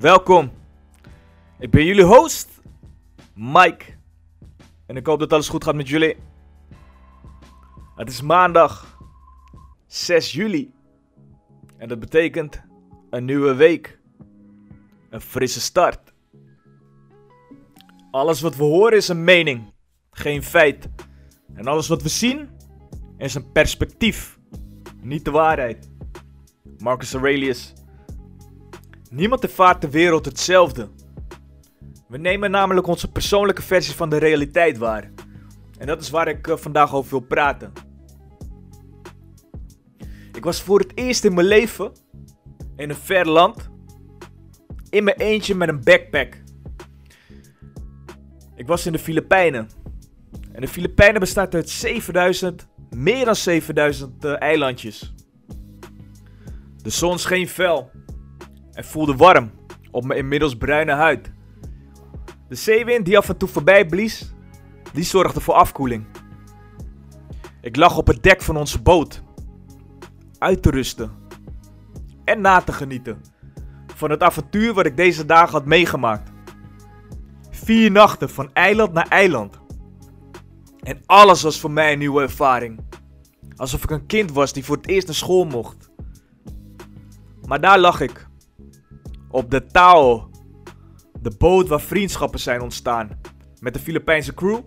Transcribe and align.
welkom. 0.00 0.52
Ik 1.58 1.70
ben 1.70 1.84
jullie 1.84 2.04
host, 2.04 2.60
Mike. 3.34 3.84
En 4.86 4.96
ik 4.96 5.06
hoop 5.06 5.18
dat 5.18 5.32
alles 5.32 5.48
goed 5.48 5.64
gaat 5.64 5.74
met 5.74 5.88
jullie. 5.88 6.16
Het 7.96 8.08
is 8.08 8.22
maandag 8.22 8.98
6 9.86 10.32
juli. 10.32 10.72
En 11.76 11.88
dat 11.88 12.00
betekent 12.00 12.62
een 13.10 13.24
nieuwe 13.24 13.54
week. 13.54 13.98
Een 15.10 15.20
frisse 15.20 15.60
start. 15.60 16.12
Alles 18.10 18.40
wat 18.40 18.56
we 18.56 18.62
horen 18.62 18.96
is 18.96 19.08
een 19.08 19.24
mening, 19.24 19.72
geen 20.10 20.42
feit. 20.42 20.88
En 21.54 21.66
alles 21.66 21.88
wat 21.88 22.02
we 22.02 22.08
zien 22.08 22.48
is 23.18 23.34
een 23.34 23.52
perspectief, 23.52 24.38
niet 25.02 25.24
de 25.24 25.30
waarheid. 25.30 25.90
Marcus 26.78 27.12
Aurelius. 27.12 27.72
Niemand 29.10 29.42
ervaart 29.42 29.80
de 29.80 29.90
wereld 29.90 30.24
hetzelfde. 30.24 30.88
We 32.08 32.18
nemen 32.18 32.50
namelijk 32.50 32.86
onze 32.86 33.10
persoonlijke 33.10 33.62
versie 33.62 33.94
van 33.94 34.10
de 34.10 34.16
realiteit 34.16 34.78
waar. 34.78 35.10
En 35.78 35.86
dat 35.86 36.00
is 36.00 36.10
waar 36.10 36.28
ik 36.28 36.46
eh, 36.46 36.56
vandaag 36.56 36.94
over 36.94 37.10
wil 37.10 37.20
praten. 37.20 37.72
Ik 40.32 40.44
was 40.44 40.62
voor 40.62 40.78
het 40.78 40.92
eerst 40.94 41.24
in 41.24 41.34
mijn 41.34 41.46
leven 41.46 41.92
in 42.76 42.90
een 42.90 42.96
ver 42.96 43.28
land. 43.28 43.70
In 44.90 45.04
mijn 45.04 45.16
eentje 45.16 45.54
met 45.54 45.68
een 45.68 45.84
backpack. 45.84 46.42
Ik 48.54 48.66
was 48.66 48.86
in 48.86 48.92
de 48.92 48.98
Filipijnen. 48.98 49.68
En 50.52 50.60
de 50.60 50.68
Filipijnen 50.68 51.20
bestaat 51.20 51.54
uit 51.54 51.68
7000, 51.68 52.68
meer 52.90 53.24
dan 53.24 53.36
7000 53.36 54.24
uh, 54.24 54.40
eilandjes. 54.40 55.14
De 56.82 56.90
zon 56.90 57.18
scheen 57.18 57.48
fel 57.48 57.90
en 58.80 58.86
voelde 58.86 59.16
warm 59.16 59.50
op 59.90 60.04
mijn 60.04 60.18
inmiddels 60.18 60.56
bruine 60.56 60.92
huid. 60.92 61.32
De 62.48 62.54
zeewind 62.54 63.04
die 63.04 63.18
af 63.18 63.28
en 63.28 63.36
toe 63.36 63.48
voorbij 63.48 63.86
blies, 63.86 64.34
die 64.92 65.04
zorgde 65.04 65.40
voor 65.40 65.54
afkoeling. 65.54 66.06
Ik 67.60 67.76
lag 67.76 67.96
op 67.96 68.06
het 68.06 68.22
dek 68.22 68.42
van 68.42 68.56
onze 68.56 68.82
boot, 68.82 69.22
uit 70.38 70.62
te 70.62 70.70
rusten 70.70 71.10
en 72.24 72.40
na 72.40 72.60
te 72.60 72.72
genieten 72.72 73.20
van 73.94 74.10
het 74.10 74.22
avontuur 74.22 74.74
wat 74.74 74.86
ik 74.86 74.96
deze 74.96 75.26
dagen 75.26 75.52
had 75.52 75.66
meegemaakt. 75.66 76.30
Vier 77.50 77.90
nachten 77.90 78.30
van 78.30 78.52
eiland 78.52 78.92
naar 78.92 79.08
eiland. 79.08 79.60
En 80.80 81.02
alles 81.06 81.42
was 81.42 81.60
voor 81.60 81.70
mij 81.70 81.92
een 81.92 81.98
nieuwe 81.98 82.22
ervaring. 82.22 82.80
Alsof 83.56 83.82
ik 83.82 83.90
een 83.90 84.06
kind 84.06 84.32
was 84.32 84.52
die 84.52 84.64
voor 84.64 84.76
het 84.76 84.86
eerst 84.86 85.06
naar 85.06 85.16
school 85.16 85.44
mocht. 85.44 85.90
Maar 87.46 87.60
daar 87.60 87.78
lag 87.78 88.00
ik. 88.00 88.28
Op 89.30 89.50
de 89.50 89.66
Tao. 89.66 90.30
De 91.20 91.32
boot 91.38 91.68
waar 91.68 91.80
vriendschappen 91.80 92.40
zijn 92.40 92.60
ontstaan. 92.60 93.20
Met 93.60 93.74
de 93.74 93.80
Filipijnse 93.80 94.34
crew. 94.34 94.60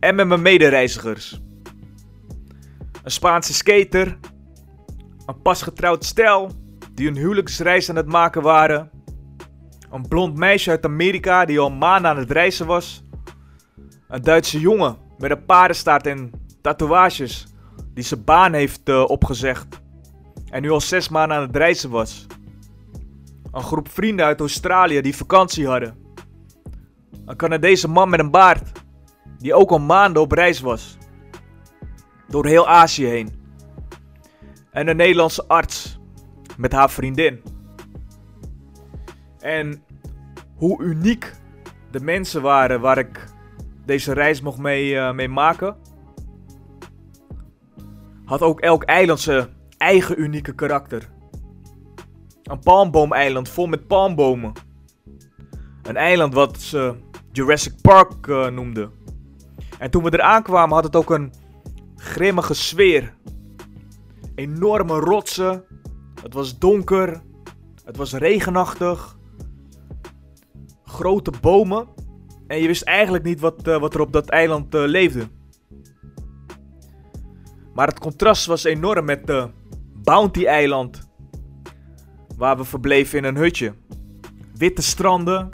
En 0.00 0.14
met 0.14 0.26
mijn 0.26 0.42
medereizigers. 0.42 1.42
Een 3.02 3.10
Spaanse 3.10 3.54
skater. 3.54 4.18
Een 5.26 5.42
pasgetrouwd 5.42 6.04
stel. 6.04 6.50
Die 6.92 7.08
een 7.08 7.16
huwelijksreis 7.16 7.90
aan 7.90 7.96
het 7.96 8.06
maken 8.06 8.42
waren. 8.42 8.90
Een 9.90 10.08
blond 10.08 10.36
meisje 10.36 10.70
uit 10.70 10.84
Amerika 10.84 11.44
die 11.44 11.58
al 11.58 11.70
maanden 11.70 12.10
aan 12.10 12.18
het 12.18 12.30
reizen 12.30 12.66
was. 12.66 13.02
Een 14.08 14.22
Duitse 14.22 14.60
jongen 14.60 14.96
met 15.18 15.30
een 15.30 15.44
paardenstaart 15.44 16.06
en 16.06 16.30
tatoeages. 16.60 17.46
Die 17.94 18.04
zijn 18.04 18.24
baan 18.24 18.52
heeft 18.52 18.88
uh, 18.88 19.04
opgezegd. 19.06 19.80
En 20.50 20.62
nu 20.62 20.70
al 20.70 20.80
zes 20.80 21.08
maanden 21.08 21.36
aan 21.36 21.42
het 21.42 21.56
reizen 21.56 21.90
was. 21.90 22.26
Een 23.54 23.62
groep 23.62 23.88
vrienden 23.88 24.26
uit 24.26 24.40
Australië 24.40 25.00
die 25.00 25.16
vakantie 25.16 25.66
hadden. 25.66 25.96
Een 27.26 27.36
Canadese 27.36 27.88
man 27.88 28.08
met 28.08 28.20
een 28.20 28.30
baard. 28.30 28.82
Die 29.38 29.54
ook 29.54 29.70
al 29.70 29.78
maanden 29.78 30.22
op 30.22 30.32
reis 30.32 30.60
was. 30.60 30.98
Door 32.28 32.46
heel 32.46 32.68
Azië 32.68 33.06
heen. 33.06 33.42
En 34.70 34.88
een 34.88 34.96
Nederlandse 34.96 35.44
arts. 35.46 35.98
Met 36.56 36.72
haar 36.72 36.90
vriendin. 36.90 37.42
En 39.38 39.82
hoe 40.54 40.82
uniek 40.82 41.32
de 41.90 42.00
mensen 42.00 42.42
waren 42.42 42.80
waar 42.80 42.98
ik 42.98 43.24
deze 43.86 44.12
reis 44.12 44.40
mocht 44.40 44.58
mee, 44.58 45.12
mee 45.12 45.28
maken. 45.28 45.76
Had 48.24 48.42
ook 48.42 48.60
elk 48.60 48.82
eiland 48.82 49.20
zijn 49.20 49.48
eigen 49.78 50.20
unieke 50.20 50.54
karakter. 50.54 51.13
Een 52.44 52.58
palmboomeiland 52.58 53.48
vol 53.48 53.66
met 53.66 53.86
palmbomen. 53.86 54.52
Een 55.82 55.96
eiland 55.96 56.34
wat 56.34 56.60
ze 56.60 56.94
Jurassic 57.32 57.80
Park 57.80 58.26
uh, 58.26 58.48
noemden. 58.48 58.90
En 59.78 59.90
toen 59.90 60.02
we 60.02 60.12
eraan 60.12 60.42
kwamen 60.42 60.74
had 60.74 60.84
het 60.84 60.96
ook 60.96 61.10
een 61.10 61.32
grimmige 61.96 62.54
sfeer. 62.54 63.14
Enorme 64.34 64.98
rotsen. 64.98 65.64
Het 66.22 66.34
was 66.34 66.58
donker. 66.58 67.22
Het 67.84 67.96
was 67.96 68.12
regenachtig. 68.12 69.16
Grote 70.84 71.32
bomen. 71.40 71.88
En 72.46 72.58
je 72.58 72.66
wist 72.66 72.82
eigenlijk 72.82 73.24
niet 73.24 73.40
wat, 73.40 73.68
uh, 73.68 73.78
wat 73.78 73.94
er 73.94 74.00
op 74.00 74.12
dat 74.12 74.28
eiland 74.28 74.74
uh, 74.74 74.84
leefde. 74.84 75.28
Maar 77.74 77.86
het 77.86 77.98
contrast 77.98 78.46
was 78.46 78.64
enorm 78.64 79.04
met 79.04 79.26
de 79.26 79.48
Bounty-eiland. 80.02 81.12
Waar 82.36 82.56
we 82.56 82.64
verbleven 82.64 83.18
in 83.18 83.24
een 83.24 83.36
hutje. 83.36 83.74
Witte 84.54 84.82
stranden. 84.82 85.48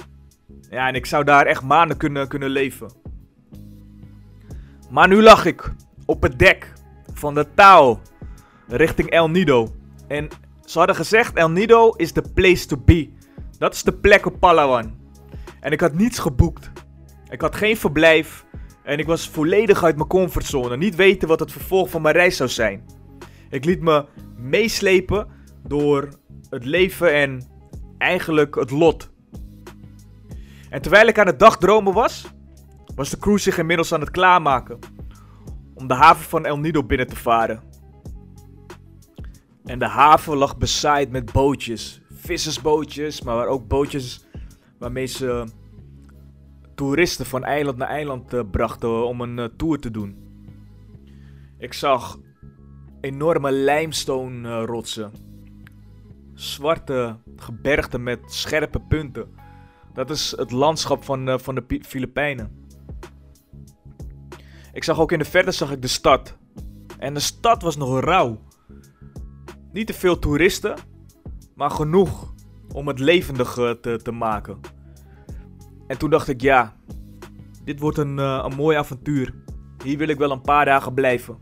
Ja, 0.71 0.89
en 0.89 0.95
ik 0.95 1.07
zou 1.07 1.25
daar 1.25 1.47
echt 1.47 1.63
maanden 1.63 1.97
kunnen, 1.97 2.29
kunnen 2.29 2.51
leven. 2.51 2.93
Maar 4.91 5.09
nu 5.09 5.23
lag 5.23 5.45
ik 5.45 5.73
op 6.07 6.23
het 6.23 6.39
dek 6.39 6.73
van 7.15 7.35
de 7.35 7.47
Tao 7.55 8.01
richting 8.69 9.11
El 9.11 9.31
Nido. 9.31 9.75
En 10.09 10.29
ze 10.65 10.79
hadden 10.79 10.97
gezegd: 10.97 11.35
El 11.35 11.51
Nido 11.51 11.91
is 11.91 12.13
the 12.13 12.25
place 12.35 12.67
to 12.67 12.77
be. 12.77 13.11
Dat 13.59 13.75
is 13.75 13.83
de 13.83 13.93
plek 13.93 14.27
op 14.27 14.41
Palawan. 14.41 14.99
En 15.61 15.73
ik 15.73 15.81
had 15.81 15.95
niets 15.95 16.19
geboekt. 16.19 16.71
Ik 17.29 17.41
had 17.41 17.55
geen 17.55 17.77
verblijf. 17.77 18.45
En 18.83 18.99
ik 18.99 19.07
was 19.07 19.29
volledig 19.29 19.85
uit 19.85 19.97
mijn 19.97 20.09
comfortzone. 20.09 20.77
Niet 20.77 20.95
weten 20.95 21.29
wat 21.29 21.41
het 21.41 21.53
vervolg 21.53 21.91
van 21.91 22.03
mijn 22.03 22.15
reis 22.15 22.37
zou 22.37 22.49
zijn. 22.49 22.85
Ik 23.51 23.65
liet 23.65 23.81
me 23.81 24.05
meeslepen 24.37 25.27
door 25.67 26.09
het 26.51 26.65
leven 26.65 27.15
en 27.15 27.43
eigenlijk 27.99 28.55
het 28.55 28.71
lot. 28.71 29.11
En 30.71 30.83
terwijl 30.83 31.07
ik 31.07 31.19
aan 31.19 31.27
het 31.27 31.39
dagdromen 31.39 31.93
was, 31.93 32.27
was 32.95 33.11
de 33.11 33.19
crew 33.19 33.39
zich 33.39 33.59
inmiddels 33.59 33.93
aan 33.93 34.01
het 34.01 34.11
klaarmaken 34.11 34.79
om 35.75 35.87
de 35.87 35.95
haven 35.95 36.25
van 36.25 36.45
El 36.45 36.59
Nido 36.59 36.85
binnen 36.85 37.07
te 37.07 37.17
varen. 37.17 37.63
En 39.65 39.79
de 39.79 39.89
haven 39.89 40.37
lag 40.37 40.57
bezaaid 40.57 41.11
met 41.11 41.33
bootjes, 41.33 42.01
vissersbootjes, 42.11 43.23
maar 43.23 43.47
ook 43.47 43.69
bootjes 43.69 44.27
waarmee 44.79 45.07
ze 45.07 45.45
toeristen 46.75 47.27
van 47.27 47.45
eiland 47.45 47.77
naar 47.77 47.89
eiland 47.89 48.35
uh, 48.35 48.41
brachten 48.51 49.07
om 49.07 49.21
een 49.21 49.39
uh, 49.39 49.45
tour 49.57 49.79
te 49.79 49.91
doen. 49.91 50.17
Ik 51.59 51.73
zag 51.73 52.19
enorme 53.01 53.53
limestone 53.53 54.49
uh, 54.49 54.65
rotsen. 54.67 55.13
Zwarte 56.41 57.17
gebergten 57.37 58.03
met 58.03 58.21
scherpe 58.27 58.81
punten. 58.81 59.35
Dat 59.95 60.11
is 60.11 60.35
het 60.37 60.51
landschap 60.51 61.05
van, 61.05 61.41
van 61.41 61.55
de 61.55 61.81
Filipijnen. 61.83 62.67
Ik 64.73 64.85
zag 64.85 65.01
ook 65.01 65.13
in 65.13 65.19
de 65.19 65.25
verte 65.25 65.51
zag 65.51 65.73
ik 65.73 65.83
de 65.83 65.89
stad. 65.89 66.37
En 66.99 67.15
de 67.15 67.21
stad 67.21 67.63
was 67.63 67.77
nog 67.77 68.01
rauw. 68.01 68.39
Niet 69.73 69.87
te 69.87 69.93
veel 69.93 70.19
toeristen, 70.19 70.75
maar 71.55 71.71
genoeg 71.71 72.35
om 72.73 72.89
het 72.89 72.99
levendig 72.99 73.53
te, 73.53 74.01
te 74.03 74.13
maken. 74.13 74.61
En 75.87 75.99
toen 75.99 76.11
dacht 76.11 76.29
ik, 76.29 76.41
ja, 76.41 76.77
dit 77.65 77.81
wordt 77.81 77.99
een, 77.99 78.19
uh, 78.19 78.45
een 78.45 78.57
mooi 78.57 78.77
avontuur. 78.77 79.35
Hier 79.85 79.99
wil 79.99 80.09
ik 80.09 80.19
wel 80.19 80.31
een 80.31 80.43
paar 80.43 80.65
dagen 80.65 80.95
blijven. 80.95 81.39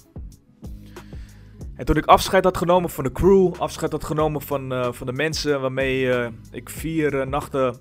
En 1.78 1.84
toen 1.84 1.96
ik 1.96 2.06
afscheid 2.06 2.44
had 2.44 2.56
genomen 2.56 2.90
van 2.90 3.04
de 3.04 3.12
crew, 3.12 3.54
afscheid 3.58 3.92
had 3.92 4.04
genomen 4.04 4.42
van, 4.42 4.72
eh, 4.72 4.92
van 4.92 5.06
de 5.06 5.12
mensen 5.12 5.60
waarmee 5.60 6.12
eh, 6.12 6.30
ik 6.50 6.70
vier 6.70 7.20
eh, 7.20 7.26
nachten 7.26 7.76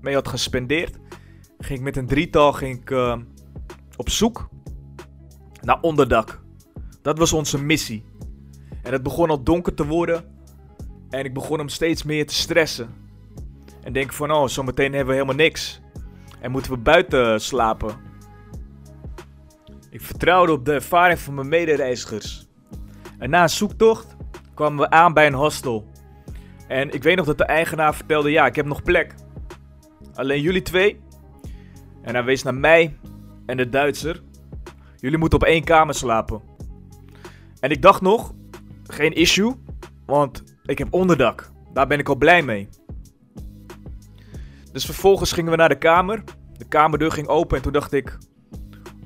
mee 0.00 0.14
had 0.14 0.28
gespendeerd, 0.28 0.98
ging 1.58 1.78
ik 1.78 1.84
met 1.84 1.96
een 1.96 2.06
drietal 2.06 2.52
ging 2.52 2.80
ik, 2.80 2.90
op 3.96 4.08
zoek 4.08 4.48
naar 5.60 5.80
onderdak. 5.80 6.42
Dat 7.02 7.18
was 7.18 7.32
onze 7.32 7.62
missie. 7.62 8.04
En 8.82 8.92
het 8.92 9.02
begon 9.02 9.30
al 9.30 9.42
donker 9.42 9.74
te 9.74 9.86
worden. 9.86 10.24
En 11.10 11.24
ik 11.24 11.34
begon 11.34 11.58
hem 11.58 11.68
steeds 11.68 12.02
meer 12.02 12.26
te 12.26 12.34
stressen. 12.34 12.94
En 13.82 13.92
denk 13.92 14.12
van, 14.12 14.32
oh, 14.32 14.46
zometeen 14.46 14.92
hebben 14.92 15.06
we 15.14 15.20
helemaal 15.20 15.44
niks. 15.44 15.80
En 16.40 16.50
moeten 16.50 16.72
we 16.72 16.78
buiten 16.78 17.40
slapen. 17.40 17.94
Ik 19.90 20.00
vertrouwde 20.00 20.52
op 20.52 20.64
de 20.64 20.72
ervaring 20.72 21.18
van 21.18 21.34
mijn 21.34 21.48
medereizigers. 21.48 22.49
En 23.20 23.30
na 23.30 23.42
een 23.42 23.50
zoektocht 23.50 24.16
kwamen 24.54 24.78
we 24.78 24.90
aan 24.90 25.12
bij 25.12 25.26
een 25.26 25.34
hostel. 25.34 25.88
En 26.68 26.90
ik 26.90 27.02
weet 27.02 27.16
nog 27.16 27.26
dat 27.26 27.38
de 27.38 27.44
eigenaar 27.44 27.94
vertelde, 27.94 28.30
ja, 28.30 28.46
ik 28.46 28.56
heb 28.56 28.66
nog 28.66 28.82
plek. 28.82 29.14
Alleen 30.14 30.40
jullie 30.40 30.62
twee. 30.62 31.00
En 32.02 32.14
hij 32.14 32.24
wees 32.24 32.42
naar 32.42 32.54
mij 32.54 32.96
en 33.46 33.56
de 33.56 33.68
Duitser. 33.68 34.22
Jullie 34.96 35.18
moeten 35.18 35.38
op 35.38 35.44
één 35.44 35.64
kamer 35.64 35.94
slapen. 35.94 36.42
En 37.60 37.70
ik 37.70 37.82
dacht 37.82 38.00
nog, 38.00 38.34
geen 38.86 39.12
issue, 39.12 39.54
want 40.06 40.44
ik 40.64 40.78
heb 40.78 40.88
onderdak. 40.90 41.50
Daar 41.72 41.86
ben 41.86 41.98
ik 41.98 42.08
al 42.08 42.16
blij 42.16 42.42
mee. 42.42 42.68
Dus 44.72 44.84
vervolgens 44.84 45.32
gingen 45.32 45.50
we 45.50 45.56
naar 45.56 45.68
de 45.68 45.78
kamer. 45.78 46.24
De 46.56 46.68
kamerdeur 46.68 47.12
ging 47.12 47.26
open 47.26 47.56
en 47.56 47.62
toen 47.62 47.72
dacht 47.72 47.92
ik... 47.92 48.18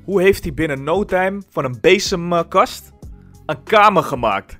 Hoe 0.04 0.22
heeft 0.22 0.44
hij 0.44 0.54
binnen 0.54 0.84
no 0.84 1.04
time 1.04 1.42
van 1.50 1.64
een 1.64 1.78
bezemkast 1.80 2.92
een 3.46 3.62
kamer 3.62 4.02
gemaakt? 4.02 4.58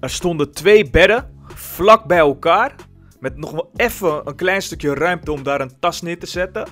Er 0.00 0.10
stonden 0.10 0.52
twee 0.52 0.90
bedden 0.90 1.38
vlak 1.54 2.06
bij 2.06 2.18
elkaar. 2.18 2.74
Met 3.20 3.36
nog 3.36 3.50
wel 3.50 3.70
even 3.76 4.28
een 4.28 4.36
klein 4.36 4.62
stukje 4.62 4.94
ruimte 4.94 5.32
om 5.32 5.42
daar 5.42 5.60
een 5.60 5.78
tas 5.78 6.02
neer 6.02 6.18
te 6.18 6.26
zetten. 6.26 6.66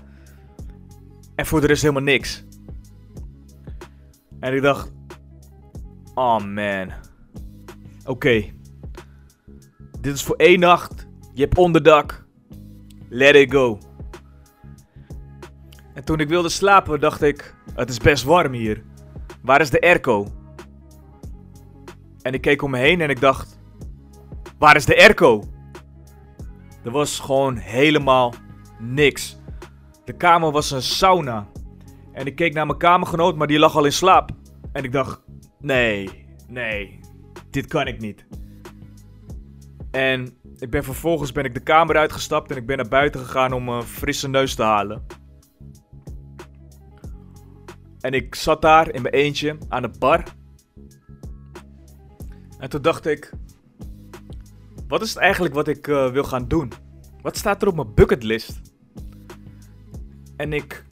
En 1.35 1.47
voor 1.47 1.61
de 1.61 1.67
rest 1.67 1.83
helemaal 1.83 2.03
niks. 2.03 2.45
En 4.41 4.55
ik 4.55 4.63
dacht... 4.63 4.93
Oh 6.15 6.39
man. 6.39 6.93
Oké. 8.05 8.45
Dit 10.01 10.15
is 10.15 10.23
voor 10.23 10.37
één 10.37 10.61
nacht. 10.61 11.07
Je 11.35 11.43
hebt 11.43 11.59
onderdak. 11.59 12.27
Let 13.09 13.35
it 13.35 13.53
go. 13.53 13.79
En 15.95 16.05
toen 16.05 16.21
ik 16.21 16.29
wilde 16.29 16.49
slapen, 16.49 17.01
dacht 17.01 17.23
ik: 17.23 17.55
Het 17.75 17.91
is 17.91 17.99
best 17.99 18.25
warm 18.25 18.53
hier. 18.53 18.83
Waar 19.43 19.61
is 19.61 19.71
de 19.71 19.81
airco? 19.81 20.27
En 22.23 22.33
ik 22.33 22.41
keek 22.41 22.63
om 22.63 22.71
me 22.71 22.79
heen 22.79 23.01
en 23.01 23.11
ik 23.11 23.21
dacht: 23.21 23.61
Waar 24.59 24.77
is 24.77 24.85
de 24.85 24.97
airco? 24.97 25.45
Er 26.85 26.91
was 26.91 27.21
gewoon 27.21 27.57
helemaal 27.57 28.35
niks. 28.79 29.39
De 30.05 30.13
kamer 30.13 30.51
was 30.51 30.71
een 30.71 30.83
sauna. 30.83 31.49
En 32.13 32.27
ik 32.27 32.37
keek 32.37 32.55
naar 32.55 32.67
mijn 32.67 32.79
kamergenoot, 32.79 33.37
maar 33.37 33.47
die 33.47 33.59
lag 33.59 33.77
al 33.77 33.85
in 33.85 33.93
slaap. 33.93 34.31
En 34.73 34.85
ik 34.85 34.93
dacht: 34.93 35.23
Nee, 35.61 36.27
nee, 36.49 37.01
dit 37.51 37.67
kan 37.67 37.87
ik 37.87 38.01
niet. 38.01 38.27
En 39.91 40.39
ik 40.59 40.71
ben 40.71 40.85
vervolgens 40.85 41.33
ben 41.33 41.45
ik 41.45 41.55
de 41.55 41.63
kamer 41.63 41.97
uitgestapt 41.97 42.51
en 42.51 42.57
ik 42.57 42.67
ben 42.67 42.77
naar 42.77 42.89
buiten 42.89 43.21
gegaan 43.21 43.53
om 43.53 43.69
een 43.69 43.83
frisse 43.83 44.29
neus 44.29 44.55
te 44.55 44.63
halen. 44.63 45.07
En 48.01 48.13
ik 48.13 48.35
zat 48.35 48.63
daar 48.63 48.91
in 48.91 49.03
mijn 49.03 49.15
eentje 49.15 49.59
aan 49.69 49.83
de 49.83 49.91
bar. 49.99 50.23
En 52.59 52.69
toen 52.69 52.83
dacht 52.83 53.07
ik: 53.07 53.33
Wat 54.89 55.03
is 55.03 55.09
het 55.09 55.19
eigenlijk 55.19 55.55
wat 55.55 55.69
ik 55.69 55.89
eh, 55.89 56.11
wil 56.11 56.25
gaan 56.25 56.49
doen? 56.49 56.73
Wat 57.23 57.37
staat 57.37 57.63
er 57.63 57.69
op 57.69 57.75
mijn 57.75 57.95
bucketlist? 57.95 58.61
En 60.37 60.53
ik 60.53 60.85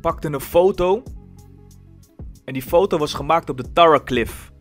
pakte 0.00 0.28
een 0.28 0.40
foto. 0.40 1.02
En 2.44 2.52
die 2.52 2.62
foto 2.62 2.98
was 2.98 3.14
gemaakt 3.14 3.50
op 3.50 3.56
de 3.56 3.72
Tara 3.72 4.00
Cliff. 4.04 4.52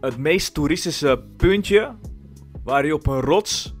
Het 0.00 0.16
meest 0.16 0.54
toeristische 0.54 1.24
puntje 1.36 1.94
waar 2.64 2.86
je 2.86 2.94
op 2.94 3.06
een 3.06 3.20
rots 3.20 3.74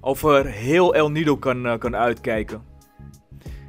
over 0.00 0.46
heel 0.46 0.94
El 0.94 1.10
Nido 1.10 1.36
kan, 1.36 1.66
eh, 1.66 1.78
kan 1.78 1.96
uitkijken. 1.96 2.62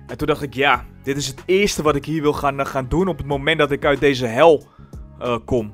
En 0.08 0.18
toen 0.18 0.28
dacht 0.28 0.42
ik, 0.42 0.54
ja, 0.54 0.86
dit 1.04 1.18
is 1.18 1.28
het 1.28 1.44
eerste 1.46 1.84
wat 1.84 1.96
ik 1.96 2.06
hier 2.06 2.22
wil 2.22 2.34
gaan, 2.34 2.60
eh, 2.60 2.66
gaan 2.66 2.88
doen 2.88 3.08
op 3.08 3.18
het 3.18 3.28
moment 3.28 3.60
dat 3.60 3.72
ik 3.72 3.86
uit 3.86 4.00
deze 4.00 4.26
hel 4.26 4.64
eh, 5.22 5.38
kom. 5.46 5.74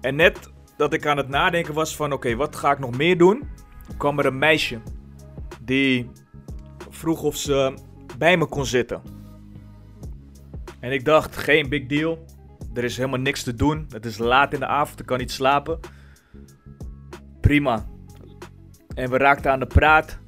En 0.00 0.16
net 0.16 0.52
dat 0.76 0.92
ik 0.92 1.06
aan 1.06 1.16
het 1.16 1.28
nadenken 1.28 1.74
was 1.74 1.96
van, 1.96 2.12
oké, 2.12 2.36
wat 2.36 2.56
ga 2.56 2.72
ik 2.72 2.78
nog 2.78 2.96
meer 2.96 3.18
doen? 3.18 3.52
kwam 3.96 4.18
er 4.18 4.26
een 4.26 4.38
meisje 4.38 4.80
die 5.60 6.10
vroeg 6.90 7.22
of 7.22 7.36
ze 7.36 7.74
bij 8.18 8.36
me 8.36 8.46
kon 8.46 8.66
zitten. 8.66 9.02
En 10.80 10.92
ik 10.92 11.04
dacht, 11.04 11.36
geen 11.36 11.68
big 11.68 11.86
deal. 11.86 12.24
Er 12.74 12.84
is 12.84 12.96
helemaal 12.96 13.20
niks 13.20 13.42
te 13.42 13.54
doen. 13.54 13.86
Het 13.88 14.04
is 14.04 14.18
laat 14.18 14.52
in 14.52 14.60
de 14.60 14.66
avond, 14.66 15.00
ik 15.00 15.06
kan 15.06 15.18
niet 15.18 15.30
slapen. 15.30 15.78
Prima. 17.40 17.86
En 18.94 19.10
we 19.10 19.16
raakten 19.16 19.50
aan 19.50 19.58
de 19.58 19.66
praat. 19.66 20.18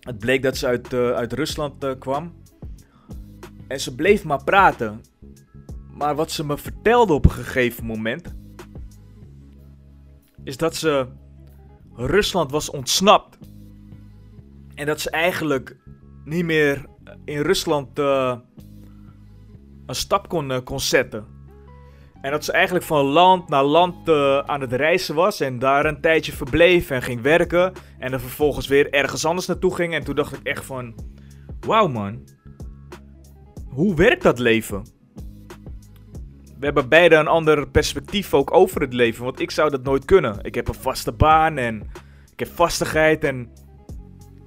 Het 0.00 0.18
bleek 0.18 0.42
dat 0.42 0.56
ze 0.56 0.66
uit, 0.66 0.92
eh, 0.92 1.10
uit 1.10 1.32
Rusland 1.32 1.84
eh, 1.84 1.90
kwam. 1.98 2.39
En 3.70 3.80
ze 3.80 3.94
bleef 3.94 4.24
maar 4.24 4.44
praten. 4.44 5.00
Maar 5.94 6.14
wat 6.14 6.30
ze 6.30 6.44
me 6.44 6.58
vertelde 6.58 7.12
op 7.12 7.24
een 7.24 7.30
gegeven 7.30 7.86
moment. 7.86 8.34
Is 10.44 10.56
dat 10.56 10.76
ze 10.76 11.06
Rusland 11.94 12.50
was 12.50 12.70
ontsnapt. 12.70 13.38
En 14.74 14.86
dat 14.86 15.00
ze 15.00 15.10
eigenlijk 15.10 15.76
niet 16.24 16.44
meer 16.44 16.86
in 17.24 17.40
Rusland 17.40 17.98
eh, 17.98 18.36
een 19.86 19.94
stap 19.94 20.28
kon, 20.28 20.50
eh, 20.50 20.58
kon 20.64 20.80
zetten. 20.80 21.26
En 22.20 22.30
dat 22.30 22.44
ze 22.44 22.52
eigenlijk 22.52 22.84
van 22.84 23.04
land 23.04 23.48
naar 23.48 23.64
land 23.64 24.08
eh, 24.08 24.38
aan 24.38 24.60
het 24.60 24.72
reizen 24.72 25.14
was. 25.14 25.40
En 25.40 25.58
daar 25.58 25.86
een 25.86 26.00
tijdje 26.00 26.32
verbleef 26.32 26.90
en 26.90 27.02
ging 27.02 27.20
werken. 27.22 27.72
En 27.98 28.10
dan 28.10 28.20
vervolgens 28.20 28.66
weer 28.66 28.92
ergens 28.92 29.24
anders 29.24 29.46
naartoe 29.46 29.74
ging. 29.74 29.94
En 29.94 30.04
toen 30.04 30.14
dacht 30.14 30.32
ik 30.32 30.42
echt 30.42 30.64
van... 30.64 30.94
Wauw 31.60 31.88
man. 31.88 32.38
Hoe 33.80 33.94
werkt 33.94 34.22
dat 34.22 34.38
leven? 34.38 34.84
We 36.58 36.64
hebben 36.64 36.88
beide 36.88 37.14
een 37.14 37.26
ander 37.26 37.68
perspectief 37.68 38.34
ook 38.34 38.54
over 38.54 38.80
het 38.80 38.92
leven. 38.92 39.24
Want 39.24 39.40
ik 39.40 39.50
zou 39.50 39.70
dat 39.70 39.82
nooit 39.82 40.04
kunnen. 40.04 40.38
Ik 40.42 40.54
heb 40.54 40.68
een 40.68 40.74
vaste 40.74 41.12
baan 41.12 41.56
en 41.56 41.90
ik 42.32 42.38
heb 42.38 42.48
vastigheid. 42.48 43.24
En 43.24 43.52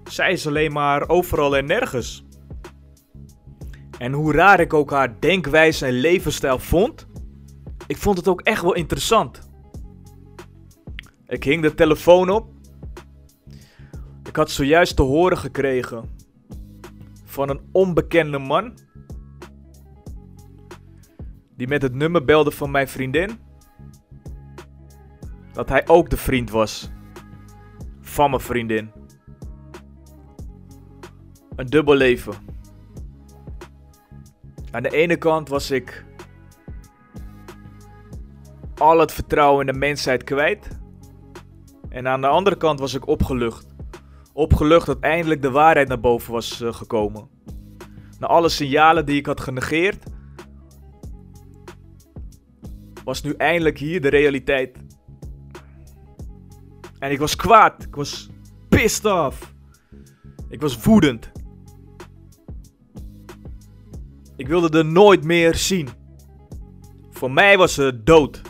zij 0.04 0.32
is 0.32 0.48
alleen 0.48 0.72
maar 0.72 1.10
overal 1.10 1.58
en 1.58 1.66
nergens. 1.66 2.26
En 3.98 4.12
hoe 4.12 4.34
raar 4.34 4.60
ik 4.60 4.74
ook 4.74 4.92
haar 4.92 5.20
denkwijze 5.20 5.86
en 5.86 5.94
levensstijl 5.94 6.60
vond, 6.60 7.08
ik 7.88 7.98
vond 7.98 8.18
het 8.18 8.28
ook 8.28 8.42
echt 8.42 8.62
wel 8.62 8.76
interessant. 8.76 9.50
Ik 11.28 11.44
hing 11.44 11.62
de 11.62 11.74
telefoon 11.74 12.30
op. 12.30 12.52
Ik 14.24 14.36
had 14.36 14.52
zojuist 14.52 14.96
te 14.96 15.02
horen 15.02 15.38
gekregen 15.38 16.10
van 17.26 17.50
een 17.50 17.62
onbekende 17.72 18.40
man. 18.40 18.92
Die 21.58 21.68
met 21.68 21.82
het 21.82 21.94
nummer 21.94 22.26
belde 22.26 22.52
van 22.52 22.72
mijn 22.72 22.88
vriendin. 22.88 23.40
Dat 25.54 25.70
hij 25.70 25.88
ook 25.88 26.10
de 26.10 26.18
vriend 26.18 26.50
was. 26.50 26.92
Van 28.02 28.30
mijn 28.30 28.42
vriendin. 28.42 28.92
Een 31.56 31.66
dubbel 31.66 31.96
leven. 31.96 32.34
Aan 34.72 34.84
de 34.84 34.90
ene 34.90 35.16
kant 35.16 35.50
was 35.50 35.72
ik 35.72 36.06
al 38.78 39.00
het 39.00 39.12
vertrouwen 39.12 39.68
in 39.68 39.74
de 39.74 39.80
mensheid 39.80 40.24
kwijt. 40.24 40.68
En 41.90 42.08
aan 42.08 42.22
de 42.22 42.28
andere 42.28 42.56
kant 42.56 42.80
was 42.80 42.94
ik 42.94 43.08
opgelucht. 43.08 43.76
Opgelucht 44.34 44.86
dat 44.86 45.00
eindelijk 45.00 45.42
de 45.42 45.52
waarheid 45.52 45.88
naar 45.88 46.00
boven 46.00 46.34
was 46.34 46.62
uh, 46.62 46.74
gekomen. 46.74 47.30
Na 48.20 48.28
alle 48.28 48.50
signalen 48.50 49.06
die 49.06 49.18
ik 49.18 49.26
had 49.26 49.40
genegeerd, 49.40 50.04
was 53.04 53.22
nu 53.22 53.34
eindelijk 53.34 53.78
hier 53.78 54.02
de 54.02 54.08
realiteit. 54.08 54.78
En 57.00 57.12
ik 57.12 57.20
was 57.20 57.36
kwaad. 57.36 57.84
Ik 57.84 57.96
was 57.96 58.30
pissed 58.70 59.06
off. 59.06 59.54
Ik 60.50 60.62
was 60.62 60.84
woedend. 60.84 61.32
Ik 64.36 64.48
wilde 64.48 64.78
er 64.78 64.86
nooit 64.86 65.24
meer 65.24 65.56
zien. 65.56 65.88
Voor 67.12 67.32
mij 67.32 67.58
was 67.58 67.74
ze 67.74 68.02
dood. 68.04 68.42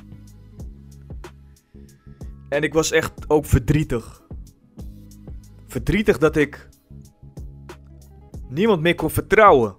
En 2.49 2.63
ik 2.63 2.73
was 2.73 2.91
echt 2.91 3.29
ook 3.29 3.45
verdrietig. 3.45 4.23
Verdrietig 5.67 6.17
dat 6.17 6.35
ik 6.35 6.69
niemand 8.49 8.81
meer 8.81 8.95
kon 8.95 9.09
vertrouwen. 9.09 9.75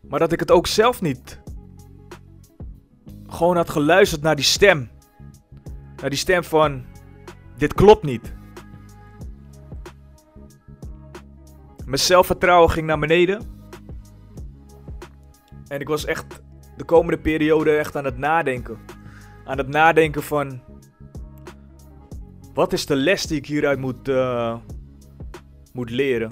Maar 0.00 0.18
dat 0.18 0.32
ik 0.32 0.40
het 0.40 0.50
ook 0.50 0.66
zelf 0.66 1.00
niet 1.00 1.40
gewoon 3.30 3.56
had 3.56 3.70
geluisterd 3.70 4.22
naar 4.22 4.36
die 4.36 4.44
stem. 4.44 4.90
Naar 6.00 6.10
die 6.10 6.18
stem 6.18 6.44
van: 6.44 6.84
dit 7.56 7.74
klopt 7.74 8.02
niet. 8.02 8.34
Mijn 11.84 11.98
zelfvertrouwen 11.98 12.70
ging 12.70 12.86
naar 12.86 12.98
beneden. 12.98 13.58
En 15.66 15.80
ik 15.80 15.88
was 15.88 16.04
echt 16.04 16.42
de 16.76 16.84
komende 16.84 17.20
periode 17.20 17.76
echt 17.76 17.96
aan 17.96 18.04
het 18.04 18.18
nadenken. 18.18 18.78
Aan 19.44 19.58
het 19.58 19.68
nadenken 19.68 20.22
van. 20.22 20.62
Wat 22.54 22.72
is 22.72 22.86
de 22.86 22.96
les 22.96 23.26
die 23.26 23.38
ik 23.38 23.46
hieruit 23.46 23.78
moet, 23.78 24.08
uh, 24.08 24.56
moet 25.72 25.90
leren? 25.90 26.30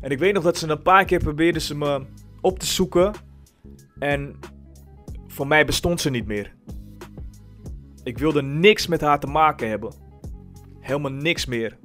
En 0.00 0.10
ik 0.10 0.18
weet 0.18 0.34
nog 0.34 0.42
dat 0.42 0.56
ze 0.58 0.68
een 0.68 0.82
paar 0.82 1.04
keer 1.04 1.18
probeerden 1.18 1.62
ze 1.62 1.76
me 1.76 2.06
op 2.40 2.58
te 2.58 2.66
zoeken. 2.66 3.12
En 3.98 4.38
voor 5.34 5.46
mij 5.46 5.64
bestond 5.64 6.00
ze 6.00 6.10
niet 6.10 6.26
meer. 6.26 6.54
Ik 8.02 8.18
wilde 8.18 8.42
niks 8.42 8.86
met 8.86 9.00
haar 9.00 9.20
te 9.20 9.26
maken 9.26 9.68
hebben. 9.68 9.92
Helemaal 10.80 11.10
niks 11.10 11.46
meer. 11.46 11.78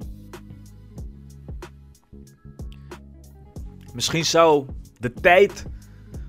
Misschien 3.94 4.24
zou 4.24 4.66
de 4.98 5.12
tijd 5.12 5.66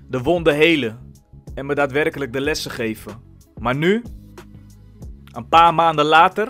de 0.08 0.22
wonden 0.22 0.54
helen 0.54 1.12
en 1.54 1.66
me 1.66 1.74
daadwerkelijk 1.74 2.32
de 2.32 2.40
lessen 2.40 2.70
geven. 2.70 3.20
Maar 3.58 3.76
nu, 3.76 4.02
een 5.32 5.48
paar 5.48 5.74
maanden 5.74 6.04
later, 6.04 6.48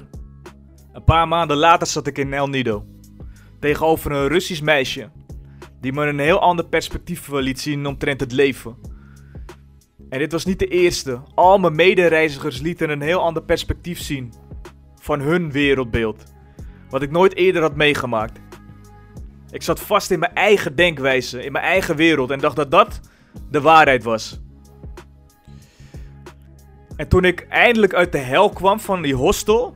een 0.93 1.05
paar 1.05 1.29
maanden 1.29 1.57
later 1.57 1.87
zat 1.87 2.07
ik 2.07 2.19
in 2.19 2.33
El 2.33 2.49
Nido. 2.49 2.85
Tegenover 3.59 4.13
een 4.13 4.29
Russisch 4.29 4.63
meisje 4.63 5.11
die 5.81 5.93
me 5.93 6.07
een 6.07 6.19
heel 6.19 6.41
ander 6.41 6.67
perspectief 6.67 7.29
liet 7.29 7.61
zien 7.61 7.87
omtrent 7.87 8.21
het 8.21 8.33
leven. 8.33 8.92
En 10.13 10.19
dit 10.19 10.33
was 10.33 10.45
niet 10.45 10.59
de 10.59 10.69
eerste. 10.69 11.21
Al 11.35 11.59
mijn 11.59 11.75
medereizigers 11.75 12.61
lieten 12.61 12.91
een 12.91 13.01
heel 13.01 13.21
ander 13.21 13.43
perspectief 13.43 14.01
zien 14.01 14.33
van 15.01 15.21
hun 15.21 15.53
wereldbeeld. 15.53 16.25
Wat 16.91 17.03
ik 17.03 17.11
nooit 17.11 17.37
eerder 17.37 17.63
had 17.63 17.77
meegemaakt. 17.77 18.41
Ik 19.51 19.63
zat 19.63 19.81
vast 19.81 20.11
in 20.11 20.19
mijn 20.19 20.35
eigen 20.35 20.77
denkwijze, 20.77 21.45
in 21.45 21.53
mijn 21.53 21.65
eigen 21.65 21.97
wereld 21.97 22.31
en 22.31 22.39
dacht 22.39 22.57
dat 22.57 22.71
dat 22.71 23.01
de 23.51 23.61
waarheid 23.61 24.03
was. 24.03 24.41
En 26.97 27.09
toen 27.09 27.25
ik 27.25 27.47
eindelijk 27.49 27.95
uit 27.95 28.13
de 28.13 28.19
hel 28.19 28.51
kwam 28.51 28.81
van 28.81 29.03
die 29.03 29.15
hostel, 29.15 29.75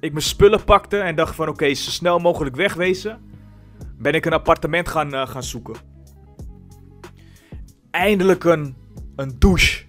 ik 0.00 0.12
mijn 0.12 0.24
spullen 0.24 0.64
pakte 0.64 0.98
en 0.98 1.16
dacht 1.16 1.34
van 1.34 1.48
oké, 1.48 1.74
zo 1.74 1.90
snel 1.90 2.18
mogelijk 2.18 2.56
wegwezen, 2.56 3.20
ben 3.98 4.12
ik 4.12 4.24
een 4.24 4.32
appartement 4.32 4.88
gaan, 4.88 5.14
uh, 5.14 5.26
gaan 5.26 5.42
zoeken. 5.42 5.74
Eindelijk 7.90 8.44
een, 8.44 8.76
een 9.18 9.38
douche. 9.38 9.84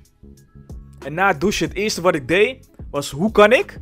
En 1.05 1.13
na 1.13 1.27
het 1.27 1.41
douchen, 1.41 1.67
het 1.67 1.77
eerste 1.77 2.01
wat 2.01 2.15
ik 2.15 2.27
deed, 2.27 2.69
was 2.91 3.11
hoe 3.11 3.31
kan 3.31 3.51
ik 3.51 3.79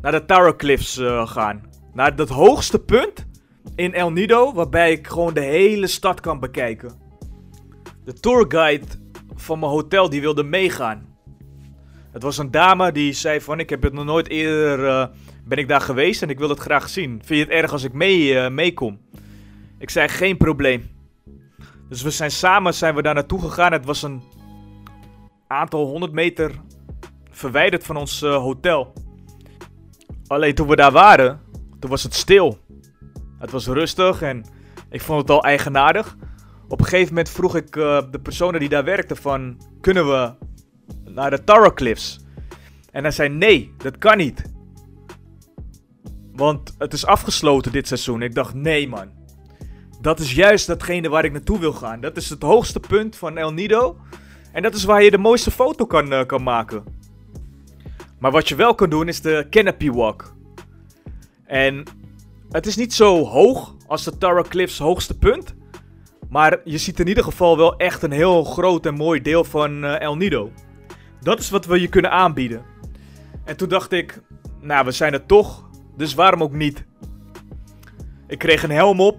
naar 0.00 0.12
de 0.12 0.24
Tower 0.24 0.56
Cliffs 0.56 0.98
uh, 0.98 1.26
gaan. 1.26 1.62
Naar 1.92 2.16
dat 2.16 2.28
hoogste 2.28 2.78
punt 2.78 3.26
in 3.74 3.94
El 3.94 4.10
Nido, 4.10 4.52
waarbij 4.52 4.92
ik 4.92 5.06
gewoon 5.06 5.34
de 5.34 5.40
hele 5.40 5.86
stad 5.86 6.20
kan 6.20 6.40
bekijken. 6.40 6.92
De 8.04 8.12
tourguide 8.12 8.86
van 9.34 9.58
mijn 9.58 9.72
hotel 9.72 10.08
die 10.08 10.20
wilde 10.20 10.42
meegaan. 10.42 11.06
Het 12.10 12.22
was 12.22 12.38
een 12.38 12.50
dame 12.50 12.92
die 12.92 13.12
zei 13.12 13.40
van 13.40 13.60
ik 13.60 13.70
heb 13.70 13.82
het 13.82 13.92
nog 13.92 14.04
nooit 14.04 14.28
eerder 14.28 14.78
uh, 14.78 15.06
ben 15.44 15.58
ik 15.58 15.68
daar 15.68 15.80
geweest 15.80 16.22
en 16.22 16.30
ik 16.30 16.38
wil 16.38 16.48
het 16.48 16.58
graag 16.58 16.88
zien. 16.88 17.10
Vind 17.24 17.38
je 17.40 17.44
het 17.44 17.62
erg 17.62 17.72
als 17.72 17.84
ik 17.84 17.92
mee, 17.92 18.32
uh, 18.32 18.48
meekom? 18.48 19.00
Ik 19.78 19.90
zei 19.90 20.08
geen 20.08 20.36
probleem. 20.36 20.90
Dus 21.88 22.02
we 22.02 22.10
zijn 22.10 22.30
samen 22.30 22.74
zijn 22.74 22.94
we 22.94 23.02
daar 23.02 23.14
naartoe 23.14 23.40
gegaan. 23.40 23.72
Het 23.72 23.84
was 23.84 24.02
een 24.02 24.22
aantal 25.52 25.86
honderd 25.86 26.12
meter 26.12 26.50
verwijderd 27.30 27.84
van 27.84 27.96
ons 27.96 28.22
uh, 28.22 28.36
hotel. 28.36 28.92
Alleen 30.26 30.54
toen 30.54 30.68
we 30.68 30.76
daar 30.76 30.92
waren, 30.92 31.40
toen 31.78 31.90
was 31.90 32.02
het 32.02 32.14
stil. 32.14 32.58
Het 33.38 33.50
was 33.50 33.66
rustig 33.66 34.22
en 34.22 34.44
ik 34.90 35.00
vond 35.00 35.20
het 35.20 35.30
al 35.30 35.42
eigenaardig. 35.42 36.16
Op 36.68 36.80
een 36.80 36.86
gegeven 36.86 37.08
moment 37.08 37.30
vroeg 37.30 37.56
ik 37.56 37.76
uh, 37.76 38.02
de 38.10 38.20
personen 38.20 38.60
die 38.60 38.68
daar 38.68 38.84
werkten 38.84 39.16
van... 39.16 39.60
Kunnen 39.80 40.06
we 40.06 40.34
naar 41.04 41.30
de 41.30 41.44
Tara 41.44 41.70
Cliffs? 41.70 42.20
En 42.90 43.02
hij 43.02 43.12
zei 43.12 43.28
nee, 43.28 43.74
dat 43.76 43.98
kan 43.98 44.16
niet. 44.16 44.42
Want 46.32 46.74
het 46.78 46.92
is 46.92 47.06
afgesloten 47.06 47.72
dit 47.72 47.86
seizoen. 47.86 48.22
Ik 48.22 48.34
dacht 48.34 48.54
nee 48.54 48.88
man. 48.88 49.10
Dat 50.00 50.20
is 50.20 50.32
juist 50.34 50.66
datgene 50.66 51.08
waar 51.08 51.24
ik 51.24 51.32
naartoe 51.32 51.58
wil 51.58 51.72
gaan. 51.72 52.00
Dat 52.00 52.16
is 52.16 52.30
het 52.30 52.42
hoogste 52.42 52.80
punt 52.80 53.16
van 53.16 53.38
El 53.38 53.52
Nido. 53.52 53.96
En 54.52 54.62
dat 54.62 54.74
is 54.74 54.84
waar 54.84 55.02
je 55.02 55.10
de 55.10 55.18
mooiste 55.18 55.50
foto 55.50 55.86
kan, 55.86 56.12
uh, 56.12 56.24
kan 56.24 56.42
maken. 56.42 56.84
Maar 58.18 58.30
wat 58.30 58.48
je 58.48 58.54
wel 58.54 58.74
kan 58.74 58.90
doen 58.90 59.08
is 59.08 59.20
de 59.20 59.46
Canopy 59.50 59.90
Walk. 59.90 60.34
En 61.44 61.84
het 62.50 62.66
is 62.66 62.76
niet 62.76 62.94
zo 62.94 63.24
hoog 63.24 63.74
als 63.86 64.04
de 64.04 64.18
Tara 64.18 64.42
Cliffs 64.42 64.78
hoogste 64.78 65.18
punt. 65.18 65.54
Maar 66.28 66.60
je 66.64 66.78
ziet 66.78 67.00
in 67.00 67.08
ieder 67.08 67.24
geval 67.24 67.56
wel 67.56 67.76
echt 67.76 68.02
een 68.02 68.12
heel 68.12 68.44
groot 68.44 68.86
en 68.86 68.94
mooi 68.94 69.22
deel 69.22 69.44
van 69.44 69.84
uh, 69.84 70.00
El 70.00 70.16
Nido. 70.16 70.50
Dat 71.20 71.38
is 71.38 71.50
wat 71.50 71.66
we 71.66 71.80
je 71.80 71.88
kunnen 71.88 72.10
aanbieden. 72.10 72.62
En 73.44 73.56
toen 73.56 73.68
dacht 73.68 73.92
ik, 73.92 74.20
nou 74.60 74.84
we 74.84 74.90
zijn 74.90 75.12
er 75.12 75.26
toch, 75.26 75.68
dus 75.96 76.14
waarom 76.14 76.42
ook 76.42 76.52
niet? 76.52 76.84
Ik 78.26 78.38
kreeg 78.38 78.62
een 78.62 78.70
helm 78.70 79.00
op. 79.00 79.18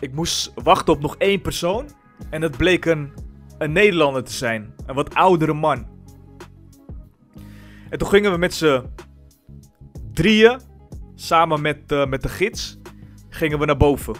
Ik 0.00 0.14
moest 0.14 0.52
wachten 0.54 0.94
op 0.94 1.00
nog 1.00 1.16
één 1.16 1.40
persoon. 1.40 1.88
En 2.30 2.42
het 2.42 2.56
bleek 2.56 2.84
een, 2.84 3.12
een 3.58 3.72
Nederlander 3.72 4.24
te 4.24 4.32
zijn. 4.32 4.74
Een 4.86 4.94
wat 4.94 5.14
oudere 5.14 5.52
man. 5.52 5.86
En 7.90 7.98
toen 7.98 8.08
gingen 8.08 8.32
we 8.32 8.38
met 8.38 8.54
z'n 8.54 8.82
drieën, 10.12 10.60
samen 11.14 11.60
met, 11.62 11.92
uh, 11.92 12.06
met 12.06 12.22
de 12.22 12.28
gids, 12.28 12.78
gingen 13.28 13.58
we 13.58 13.64
naar 13.64 13.76
boven. 13.76 14.14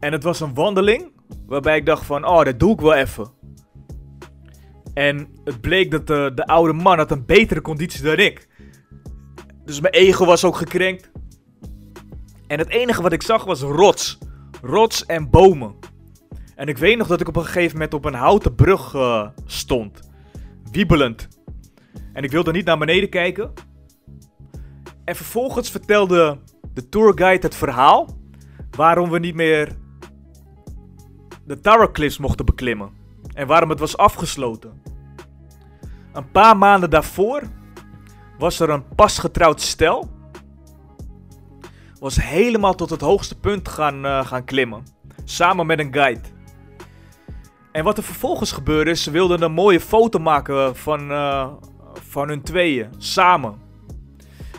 En 0.00 0.12
het 0.12 0.22
was 0.22 0.40
een 0.40 0.54
wandeling 0.54 1.12
waarbij 1.46 1.76
ik 1.76 1.86
dacht 1.86 2.04
van, 2.04 2.26
oh, 2.26 2.44
dat 2.44 2.58
doe 2.58 2.72
ik 2.72 2.80
wel 2.80 2.94
even. 2.94 3.30
En 4.94 5.28
het 5.44 5.60
bleek 5.60 5.90
dat 5.90 6.06
de, 6.06 6.32
de 6.34 6.46
oude 6.46 6.72
man 6.72 6.98
had 6.98 7.10
een 7.10 7.26
betere 7.26 7.60
conditie 7.60 8.02
dan 8.02 8.16
ik. 8.16 8.48
Dus 9.64 9.80
mijn 9.80 9.94
ego 9.94 10.24
was 10.24 10.44
ook 10.44 10.56
gekrenkt. 10.56 11.10
En 12.46 12.58
het 12.58 12.68
enige 12.68 13.02
wat 13.02 13.12
ik 13.12 13.22
zag 13.22 13.44
was 13.44 13.60
rots. 13.60 14.18
Rots 14.62 15.06
en 15.06 15.30
bomen. 15.30 15.74
En 16.56 16.68
ik 16.68 16.78
weet 16.78 16.98
nog 16.98 17.06
dat 17.06 17.20
ik 17.20 17.28
op 17.28 17.36
een 17.36 17.44
gegeven 17.44 17.72
moment 17.72 17.94
op 17.94 18.04
een 18.04 18.14
houten 18.14 18.54
brug 18.54 18.94
uh, 18.94 19.28
stond. 19.44 20.00
Wiebelend. 20.70 21.28
En 22.12 22.22
ik 22.24 22.30
wilde 22.30 22.52
niet 22.52 22.64
naar 22.64 22.78
beneden 22.78 23.08
kijken. 23.08 23.52
En 25.04 25.16
vervolgens 25.16 25.70
vertelde 25.70 26.38
de 26.74 26.88
tourguide 26.88 27.46
het 27.46 27.54
verhaal. 27.54 28.18
Waarom 28.70 29.10
we 29.10 29.18
niet 29.18 29.34
meer 29.34 29.76
de 31.44 31.60
Tower 31.60 31.92
Cliffs 31.92 32.18
mochten 32.18 32.44
beklimmen. 32.44 32.90
En 33.32 33.46
waarom 33.46 33.70
het 33.70 33.78
was 33.78 33.96
afgesloten. 33.96 34.82
Een 36.12 36.30
paar 36.30 36.56
maanden 36.56 36.90
daarvoor 36.90 37.42
was 38.38 38.60
er 38.60 38.70
een 38.70 38.88
pasgetrouwd 38.94 39.60
stel. 39.60 40.10
Was 41.98 42.22
helemaal 42.22 42.74
tot 42.74 42.90
het 42.90 43.00
hoogste 43.00 43.38
punt 43.38 43.68
gaan, 43.68 44.04
uh, 44.06 44.26
gaan 44.26 44.44
klimmen. 44.44 44.84
Samen 45.24 45.66
met 45.66 45.78
een 45.78 45.92
guide. 45.92 46.34
En 47.76 47.84
wat 47.84 47.96
er 47.96 48.04
vervolgens 48.04 48.52
gebeurde 48.52 48.90
is, 48.90 49.02
ze 49.02 49.10
wilden 49.10 49.42
een 49.42 49.52
mooie 49.52 49.80
foto 49.80 50.18
maken 50.18 50.76
van, 50.76 51.10
uh, 51.10 51.52
van 51.92 52.28
hun 52.28 52.42
tweeën. 52.42 52.88
Samen. 52.98 53.54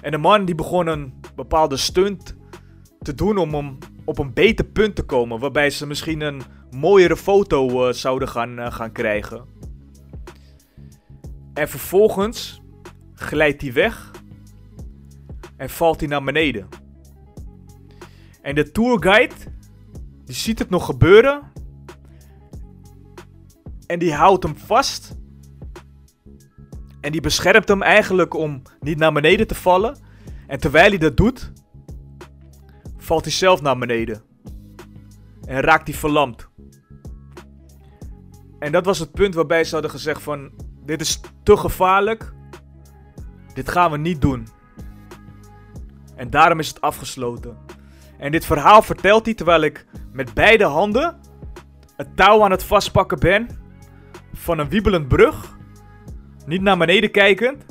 En 0.01 0.11
de 0.11 0.17
man 0.17 0.45
die 0.45 0.55
begon 0.55 0.87
een 0.87 1.13
bepaalde 1.35 1.77
stunt 1.77 2.35
te 3.01 3.15
doen 3.15 3.37
om 3.37 3.53
hem 3.53 3.77
op 4.05 4.17
een 4.17 4.33
beter 4.33 4.65
punt 4.65 4.95
te 4.95 5.03
komen. 5.03 5.39
Waarbij 5.39 5.69
ze 5.69 5.87
misschien 5.87 6.21
een 6.21 6.41
mooiere 6.71 7.17
foto 7.17 7.87
uh, 7.87 7.93
zouden 7.93 8.27
gaan, 8.27 8.59
uh, 8.59 8.71
gaan 8.71 8.91
krijgen. 8.91 9.45
En 11.53 11.69
vervolgens 11.69 12.61
glijdt 13.13 13.61
hij 13.61 13.73
weg 13.73 14.11
en 15.55 15.69
valt 15.69 15.99
hij 15.99 16.09
naar 16.09 16.23
beneden. 16.23 16.67
En 18.41 18.55
de 18.55 18.71
tourguide 18.71 19.35
die 20.25 20.35
ziet 20.35 20.59
het 20.59 20.69
nog 20.69 20.85
gebeuren 20.85 21.55
en 23.87 23.99
die 23.99 24.13
houdt 24.13 24.43
hem 24.43 24.57
vast. 24.57 25.15
En 27.01 27.11
die 27.11 27.21
beschermt 27.21 27.67
hem 27.67 27.81
eigenlijk 27.81 28.33
om 28.33 28.61
niet 28.79 28.97
naar 28.97 29.13
beneden 29.13 29.47
te 29.47 29.55
vallen. 29.55 29.97
En 30.47 30.59
terwijl 30.59 30.89
hij 30.89 30.97
dat 30.97 31.17
doet, 31.17 31.51
valt 32.97 33.23
hij 33.23 33.33
zelf 33.33 33.61
naar 33.61 33.77
beneden. 33.77 34.21
En 35.45 35.61
raakt 35.61 35.87
hij 35.87 35.97
verlamd. 35.97 36.49
En 38.59 38.71
dat 38.71 38.85
was 38.85 38.99
het 38.99 39.11
punt 39.11 39.35
waarbij 39.35 39.63
ze 39.63 39.73
hadden 39.73 39.91
gezegd 39.91 40.21
van... 40.21 40.51
Dit 40.85 41.01
is 41.01 41.19
te 41.43 41.57
gevaarlijk. 41.57 42.33
Dit 43.53 43.69
gaan 43.69 43.91
we 43.91 43.97
niet 43.97 44.21
doen. 44.21 44.47
En 46.15 46.29
daarom 46.29 46.59
is 46.59 46.67
het 46.67 46.81
afgesloten. 46.81 47.57
En 48.17 48.31
dit 48.31 48.45
verhaal 48.45 48.81
vertelt 48.81 49.25
hij 49.25 49.33
terwijl 49.33 49.61
ik 49.61 49.85
met 50.11 50.33
beide 50.33 50.63
handen 50.63 51.19
het 51.95 52.15
touw 52.15 52.43
aan 52.43 52.51
het 52.51 52.63
vastpakken 52.63 53.19
ben 53.19 53.47
van 54.37 54.59
een 54.59 54.69
wiebelend 54.69 55.07
brug. 55.07 55.57
Niet 56.45 56.61
naar 56.61 56.77
beneden 56.77 57.11
kijkend. 57.11 57.65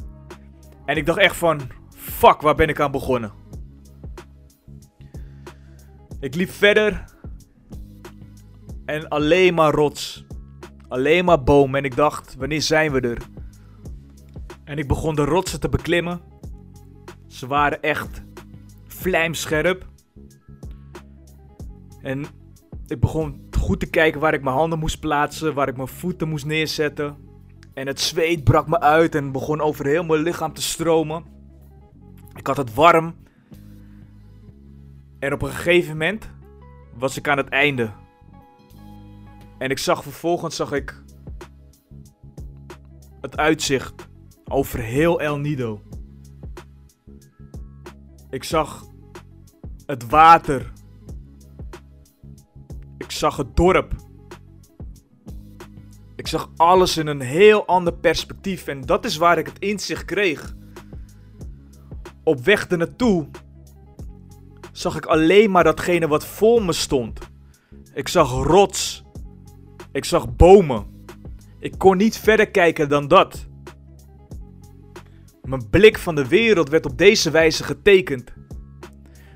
En 0.85 0.97
ik 0.97 1.07
dacht 1.07 1.19
echt 1.19 1.37
van, 1.37 1.61
fuck, 1.97 2.41
waar 2.41 2.55
ben 2.55 2.69
ik 2.69 2.81
aan 2.81 2.91
begonnen? 2.91 3.33
Ik 6.21 6.35
liep 6.35 6.51
verder. 6.51 7.05
En 8.85 9.09
alleen 9.09 9.55
maar 9.55 9.73
rots. 9.73 10.27
Alleen 10.89 11.25
maar 11.25 11.43
boom. 11.43 11.75
En 11.75 11.85
ik 11.85 11.97
dacht, 11.97 12.35
wanneer 12.39 12.63
zijn 12.63 12.93
we 12.93 13.01
er? 13.01 13.19
En 14.65 14.79
ik 14.79 14.89
begon 14.89 15.15
de 15.15 15.25
rotsen 15.25 15.61
te 15.61 15.69
beklimmen. 15.69 16.21
Ze 17.27 17.47
waren 17.47 17.83
echt 17.83 18.23
vlijmscherp. 18.87 19.87
En 22.03 22.25
ik 22.87 23.01
begon 23.01 23.46
goed 23.67 23.81
te 23.81 23.91
kijken 23.91 24.21
waar 24.21 24.35
ik 24.35 24.43
mijn 24.43 24.57
handen 24.57 24.79
moest 24.79 25.01
plaatsen, 25.01 25.55
waar 25.55 25.69
ik 25.69 25.77
mijn 25.77 25.89
voeten 25.89 26.29
moest 26.29 26.45
neerzetten. 26.45 27.17
En 27.75 27.87
het 27.87 28.01
zweet 28.01 28.45
brak 28.45 28.69
me 28.69 28.81
uit 28.81 29.15
en 29.15 29.33
begon 29.33 29.61
over 29.61 29.87
heel 29.87 30.05
mijn 30.05 30.23
lichaam 30.23 30.53
te 30.53 30.63
stromen. 30.63 31.25
Ik 32.35 32.47
had 32.47 32.57
het 32.57 32.75
warm. 32.75 33.15
En 35.19 35.33
op 35.33 35.43
een 35.43 35.51
gegeven 35.51 35.91
moment 35.91 36.31
was 36.99 37.17
ik 37.17 37.29
aan 37.29 37.37
het 37.37 37.49
einde. 37.49 37.91
En 39.59 39.71
ik 39.71 39.79
zag 39.79 40.03
vervolgens 40.03 40.57
zag 40.57 40.73
ik 40.73 41.03
het 43.21 43.37
uitzicht 43.37 44.09
over 44.45 44.79
heel 44.79 45.21
El 45.21 45.39
Nido. 45.39 45.83
Ik 48.31 48.45
zag 48.45 48.85
het 49.87 50.09
water. 50.09 50.73
Ik 53.07 53.13
zag 53.13 53.37
het 53.37 53.57
dorp. 53.57 53.95
Ik 56.17 56.27
zag 56.27 56.51
alles 56.57 56.97
in 56.97 57.07
een 57.07 57.21
heel 57.21 57.67
ander 57.67 57.93
perspectief 57.93 58.67
en 58.67 58.81
dat 58.81 59.05
is 59.05 59.17
waar 59.17 59.39
ik 59.39 59.47
het 59.47 59.59
inzicht 59.59 60.05
kreeg. 60.05 60.55
Op 62.25 62.45
weg 62.45 62.67
ernaartoe 62.67 63.29
zag 64.73 64.97
ik 64.97 65.07
alleen 65.07 65.51
maar 65.51 65.65
datgene 65.65 66.09
wat 66.09 66.27
voor 66.27 66.65
me 66.65 66.73
stond. 66.73 67.19
Ik 67.95 68.09
zag 68.09 68.31
rots. 68.31 69.05
Ik 69.93 70.05
zag 70.05 70.37
bomen. 70.37 70.87
Ik 71.59 71.75
kon 71.79 71.97
niet 71.97 72.19
verder 72.19 72.51
kijken 72.51 72.89
dan 72.89 73.09
dat. 73.09 73.47
Mijn 75.43 75.71
blik 75.71 75.99
van 75.99 76.15
de 76.15 76.29
wereld 76.29 76.69
werd 76.69 76.87
op 76.87 76.99
deze 76.99 77.31
wijze 77.31 77.65
getekend. 77.65 78.33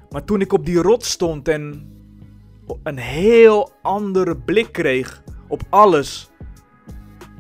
Maar 0.08 0.24
toen 0.24 0.40
ik 0.40 0.52
op 0.52 0.66
die 0.66 0.82
rots 0.82 1.10
stond 1.10 1.48
en 1.48 1.89
een 2.82 2.98
heel 2.98 3.70
andere 3.82 4.36
blik 4.36 4.72
kreeg 4.72 5.22
op 5.48 5.62
alles, 5.70 6.30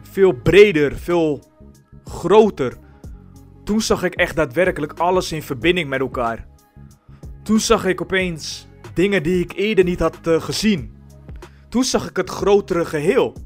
veel 0.02 0.32
breder, 0.32 0.96
veel 0.96 1.42
groter, 2.04 2.76
toen 3.64 3.80
zag 3.80 4.02
ik 4.02 4.14
echt 4.14 4.36
daadwerkelijk 4.36 4.98
alles 4.98 5.32
in 5.32 5.42
verbinding 5.42 5.88
met 5.88 6.00
elkaar. 6.00 6.46
Toen 7.42 7.60
zag 7.60 7.84
ik 7.84 8.00
opeens 8.00 8.68
dingen 8.94 9.22
die 9.22 9.42
ik 9.42 9.52
eerder 9.52 9.84
niet 9.84 10.00
had 10.00 10.18
uh, 10.26 10.40
gezien. 10.40 10.92
Toen 11.68 11.84
zag 11.84 12.08
ik 12.08 12.16
het 12.16 12.30
grotere 12.30 12.84
geheel. 12.84 13.36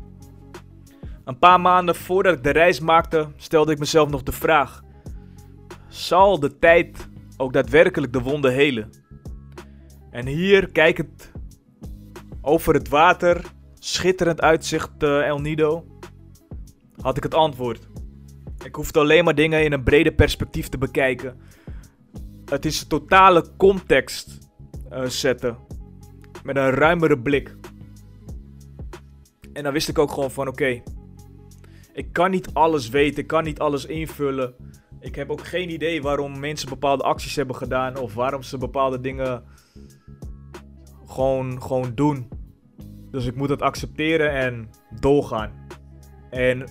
Een 1.25 1.39
paar 1.39 1.61
maanden 1.61 1.95
voordat 1.95 2.37
ik 2.37 2.43
de 2.43 2.51
reis 2.51 2.81
maakte, 2.81 3.29
stelde 3.37 3.73
ik 3.73 3.79
mezelf 3.79 4.11
nog 4.11 4.23
de 4.23 4.33
vraag: 4.33 4.83
zal 5.89 6.41
de 6.41 6.59
tijd 6.59 7.09
ook 7.37 7.53
daadwerkelijk 7.53 8.13
de 8.13 8.21
wonden 8.21 8.53
helen? 8.53 8.91
En 10.11 10.27
hier, 10.27 10.71
kijkend 10.73 11.33
over 12.45 12.75
het 12.75 12.89
water, 12.89 13.45
schitterend 13.79 14.41
uitzicht 14.41 15.03
uh, 15.03 15.27
El 15.27 15.41
Nido, 15.41 15.87
had 17.01 17.17
ik 17.17 17.23
het 17.23 17.35
antwoord. 17.35 17.89
Ik 18.65 18.75
hoefde 18.75 18.99
alleen 18.99 19.25
maar 19.25 19.35
dingen 19.35 19.65
in 19.65 19.73
een 19.73 19.83
breder 19.83 20.13
perspectief 20.13 20.69
te 20.69 20.79
bekijken. 20.79 21.41
Het 22.45 22.65
is 22.65 22.81
een 22.81 22.89
totale 22.89 23.57
context 23.57 24.39
uh, 24.93 25.05
zetten. 25.05 25.57
Met 26.43 26.57
een 26.57 26.71
ruimere 26.71 27.19
blik. 27.19 27.57
En 29.53 29.63
dan 29.63 29.73
wist 29.73 29.89
ik 29.89 29.99
ook 29.99 30.11
gewoon 30.11 30.31
van 30.31 30.49
oké. 30.49 30.83
ik 31.93 32.13
kan 32.13 32.31
niet 32.31 32.55
alles 32.55 32.89
weten, 32.89 33.23
ik 33.23 33.27
kan 33.27 33.45
niet 33.45 33.59
alles 33.59 33.87
invullen. 33.87 34.55
Ik 35.01 35.15
heb 35.15 35.31
ook 35.31 35.47
geen 35.47 35.71
idee 35.71 36.03
waarom 36.03 36.39
mensen 36.39 36.69
bepaalde 36.69 37.03
acties 37.03 37.37
hebben 37.37 37.57
gedaan. 37.57 37.97
Of 37.99 38.15
waarom 38.15 38.43
ze 38.43 38.59
bepaalde 38.59 39.01
dingen 39.01 39.45
gewoon, 41.07 41.63
gewoon 41.63 41.95
doen. 41.95 42.29
Dus 43.15 43.27
ik 43.27 43.35
moet 43.37 43.49
het 43.49 43.63
accepteren 43.63 44.33
en 44.33 44.71
doorgaan. 45.01 45.53
En 46.31 46.69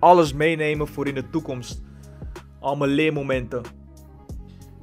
alles 0.00 0.32
meenemen 0.32 0.88
voor 0.88 1.06
in 1.06 1.14
de 1.14 1.30
toekomst. 1.30 1.82
Al 2.60 2.76
mijn 2.76 2.90
leermomenten. 2.90 3.62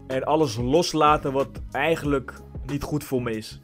En 0.07 0.23
alles 0.23 0.55
loslaten 0.55 1.31
wat 1.31 1.61
eigenlijk 1.71 2.33
niet 2.65 2.83
goed 2.83 3.03
voor 3.03 3.21
me 3.21 3.31
is. 3.31 3.61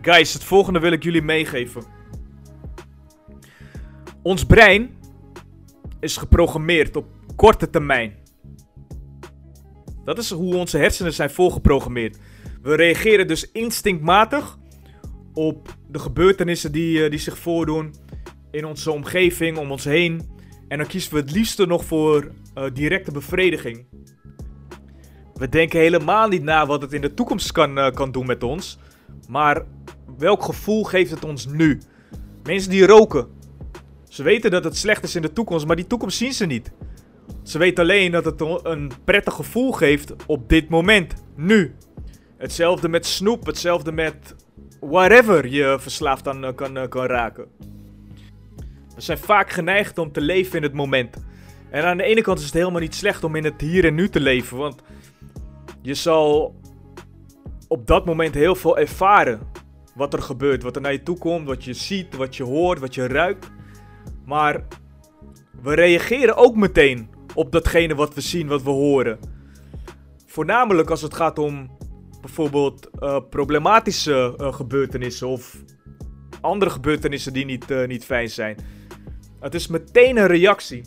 Guys, 0.00 0.32
het 0.32 0.44
volgende 0.44 0.78
wil 0.78 0.92
ik 0.92 1.02
jullie 1.02 1.22
meegeven. 1.22 1.82
Ons 4.22 4.46
brein 4.46 4.90
is 6.00 6.16
geprogrammeerd 6.16 6.96
op 6.96 7.06
korte 7.36 7.70
termijn. 7.70 8.14
Dat 10.04 10.18
is 10.18 10.30
hoe 10.30 10.56
onze 10.56 10.78
hersenen 10.78 11.12
zijn 11.12 11.30
volgeprogrammeerd. 11.30 12.18
We 12.62 12.74
reageren 12.74 13.26
dus 13.26 13.50
instinctmatig 13.50 14.58
op 15.32 15.71
de 15.92 15.98
gebeurtenissen 15.98 16.72
die, 16.72 16.98
uh, 16.98 17.10
die 17.10 17.18
zich 17.18 17.38
voordoen 17.38 17.94
in 18.50 18.64
onze 18.64 18.90
omgeving, 18.90 19.58
om 19.58 19.70
ons 19.70 19.84
heen. 19.84 20.30
En 20.68 20.78
dan 20.78 20.86
kiezen 20.86 21.12
we 21.12 21.20
het 21.20 21.30
liefste 21.30 21.66
nog 21.66 21.84
voor 21.84 22.30
uh, 22.58 22.64
directe 22.72 23.12
bevrediging. 23.12 23.84
We 25.34 25.48
denken 25.48 25.80
helemaal 25.80 26.28
niet 26.28 26.42
na 26.42 26.66
wat 26.66 26.82
het 26.82 26.92
in 26.92 27.00
de 27.00 27.14
toekomst 27.14 27.52
kan, 27.52 27.78
uh, 27.78 27.90
kan 27.90 28.12
doen 28.12 28.26
met 28.26 28.42
ons. 28.42 28.78
Maar 29.28 29.64
welk 30.18 30.42
gevoel 30.42 30.84
geeft 30.84 31.10
het 31.10 31.24
ons 31.24 31.46
nu? 31.46 31.80
Mensen 32.42 32.70
die 32.70 32.86
roken. 32.86 33.26
Ze 34.08 34.22
weten 34.22 34.50
dat 34.50 34.64
het 34.64 34.76
slecht 34.76 35.04
is 35.04 35.14
in 35.14 35.22
de 35.22 35.32
toekomst, 35.32 35.66
maar 35.66 35.76
die 35.76 35.86
toekomst 35.86 36.16
zien 36.16 36.32
ze 36.32 36.46
niet. 36.46 36.72
Ze 37.42 37.58
weten 37.58 37.82
alleen 37.82 38.12
dat 38.12 38.24
het 38.24 38.40
een 38.62 38.92
prettig 39.04 39.34
gevoel 39.34 39.72
geeft 39.72 40.14
op 40.26 40.48
dit 40.48 40.68
moment, 40.68 41.14
nu. 41.36 41.74
Hetzelfde 42.36 42.88
met 42.88 43.06
snoep, 43.06 43.46
hetzelfde 43.46 43.92
met 43.92 44.34
whatever 44.82 45.46
je 45.46 45.76
verslaafd 45.80 46.28
aan 46.28 46.44
eh, 46.44 46.54
kan, 46.54 46.76
eh, 46.76 46.88
kan 46.88 47.06
raken. 47.06 47.46
We 48.94 49.00
zijn 49.00 49.18
vaak 49.18 49.50
geneigd 49.50 49.98
om 49.98 50.12
te 50.12 50.20
leven 50.20 50.56
in 50.56 50.62
het 50.62 50.72
moment. 50.72 51.16
En 51.70 51.84
aan 51.84 51.96
de 51.96 52.02
ene 52.02 52.20
kant 52.20 52.38
is 52.38 52.44
het 52.44 52.54
helemaal 52.54 52.80
niet 52.80 52.94
slecht 52.94 53.24
om 53.24 53.34
in 53.34 53.44
het 53.44 53.60
hier 53.60 53.84
en 53.84 53.94
nu 53.94 54.08
te 54.08 54.20
leven, 54.20 54.56
want 54.56 54.82
je 55.82 55.94
zal 55.94 56.54
op 57.68 57.86
dat 57.86 58.04
moment 58.04 58.34
heel 58.34 58.54
veel 58.54 58.78
ervaren. 58.78 59.40
Wat 59.94 60.12
er 60.12 60.22
gebeurt, 60.22 60.62
wat 60.62 60.76
er 60.76 60.82
naar 60.82 60.92
je 60.92 61.02
toe 61.02 61.18
komt, 61.18 61.46
wat 61.46 61.64
je 61.64 61.74
ziet, 61.74 62.16
wat 62.16 62.36
je 62.36 62.42
hoort, 62.42 62.78
wat 62.78 62.94
je 62.94 63.06
ruikt. 63.06 63.50
Maar 64.24 64.64
we 65.62 65.74
reageren 65.74 66.36
ook 66.36 66.56
meteen 66.56 67.10
op 67.34 67.52
datgene 67.52 67.94
wat 67.94 68.14
we 68.14 68.20
zien, 68.20 68.46
wat 68.48 68.62
we 68.62 68.70
horen. 68.70 69.18
Voornamelijk 70.26 70.90
als 70.90 71.02
het 71.02 71.14
gaat 71.14 71.38
om 71.38 71.70
bijvoorbeeld 72.22 72.88
uh, 73.00 73.18
problematische 73.30 74.34
uh, 74.40 74.52
gebeurtenissen 74.52 75.28
of 75.28 75.56
andere 76.40 76.70
gebeurtenissen 76.70 77.32
die 77.32 77.44
niet, 77.44 77.70
uh, 77.70 77.86
niet 77.86 78.04
fijn 78.04 78.30
zijn. 78.30 78.56
Het 79.40 79.54
is 79.54 79.66
meteen 79.66 80.16
een 80.16 80.26
reactie. 80.26 80.84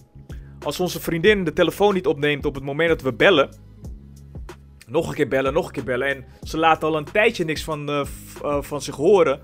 Als 0.59 0.79
onze 0.79 0.99
vriendin 0.99 1.43
de 1.43 1.53
telefoon 1.53 1.93
niet 1.93 2.07
opneemt 2.07 2.45
op 2.45 2.55
het 2.55 2.63
moment 2.63 2.89
dat 2.89 3.01
we 3.01 3.13
bellen, 3.13 3.49
nog 4.87 5.07
een 5.07 5.15
keer 5.15 5.27
bellen, 5.27 5.53
nog 5.53 5.65
een 5.65 5.71
keer 5.71 5.83
bellen, 5.83 6.07
en 6.07 6.25
ze 6.43 6.57
laat 6.57 6.83
al 6.83 6.97
een 6.97 7.11
tijdje 7.11 7.45
niks 7.45 7.63
van, 7.63 8.05
van 8.59 8.81
zich 8.81 8.95
horen, 8.95 9.41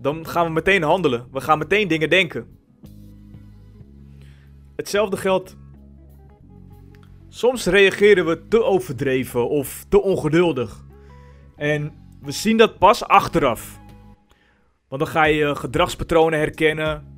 dan 0.00 0.26
gaan 0.26 0.46
we 0.46 0.52
meteen 0.52 0.82
handelen. 0.82 1.28
We 1.32 1.40
gaan 1.40 1.58
meteen 1.58 1.88
dingen 1.88 2.10
denken. 2.10 2.58
Hetzelfde 4.76 5.16
geldt 5.16 5.56
Soms 7.32 7.66
reageren 7.66 8.26
we 8.26 8.48
te 8.48 8.64
overdreven 8.64 9.48
of 9.48 9.84
te 9.88 10.02
ongeduldig. 10.02 10.84
En 11.60 11.92
we 12.22 12.30
zien 12.30 12.56
dat 12.56 12.78
pas 12.78 13.04
achteraf. 13.04 13.78
Want 14.88 15.02
dan 15.02 15.10
ga 15.10 15.24
je 15.24 15.54
gedragspatronen 15.54 16.38
herkennen 16.38 17.14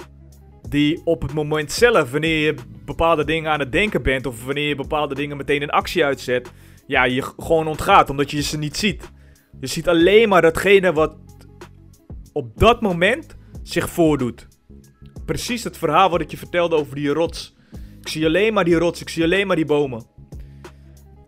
die 0.69 1.01
op 1.05 1.23
het 1.23 1.33
moment 1.33 1.73
zelf, 1.73 2.11
wanneer 2.11 2.45
je 2.45 2.55
bepaalde 2.85 3.25
dingen 3.25 3.51
aan 3.51 3.61
het 3.61 3.73
denken 3.73 4.03
bent 4.03 4.27
of 4.27 4.45
wanneer 4.45 4.69
je 4.69 4.75
bepaalde 4.75 5.15
dingen 5.15 5.37
meteen 5.37 5.63
in 5.63 5.71
actie 5.71 6.05
uitzet, 6.05 6.53
ja, 6.87 7.05
je 7.05 7.23
gewoon 7.23 7.67
ontgaat 7.67 8.11
omdat 8.11 8.31
je 8.31 8.43
ze 8.43 8.59
niet 8.59 8.77
ziet. 8.77 9.11
Je 9.61 9.67
ziet 9.67 9.89
alleen 9.89 10.29
maar 10.29 10.43
datgene 10.43 10.93
wat 10.93 11.17
op 12.33 12.59
dat 12.59 12.81
moment 12.81 13.37
zich 13.63 13.91
voordoet. 13.91 14.49
Precies 15.25 15.65
het 15.65 15.79
verhaal 15.79 16.11
wat 16.11 16.21
ik 16.21 16.31
je 16.31 16.37
vertelde 16.37 16.77
over 16.77 16.95
die 16.95 17.09
rots. 17.09 17.55
Ik 18.01 18.09
zie 18.09 18.27
alleen 18.27 18.53
maar 18.53 18.65
die 18.65 18.79
rots, 18.79 19.01
ik 19.01 19.09
zie 19.09 19.25
alleen 19.25 19.47
maar 19.47 19.57
die 19.57 19.65
bomen. 19.65 20.12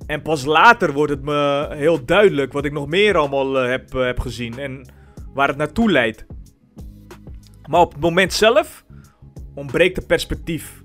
En 0.06 0.22
pas 0.22 0.44
later 0.44 0.92
wordt 0.92 1.12
het 1.12 1.22
me 1.22 1.68
heel 1.70 2.04
duidelijk 2.04 2.52
wat 2.52 2.64
ik 2.64 2.72
nog 2.72 2.86
meer 2.86 3.16
allemaal 3.16 3.62
uh, 3.62 3.70
heb, 3.70 3.94
uh, 3.94 4.04
heb 4.04 4.20
gezien 4.20 4.58
en 4.58 4.88
waar 5.34 5.48
het 5.48 5.56
naartoe 5.56 5.90
leidt. 5.90 6.26
Maar 7.68 7.80
op 7.80 7.92
het 7.92 8.00
moment 8.00 8.32
zelf 8.32 8.84
ontbreekt 9.54 9.96
het 9.96 10.06
perspectief. 10.06 10.82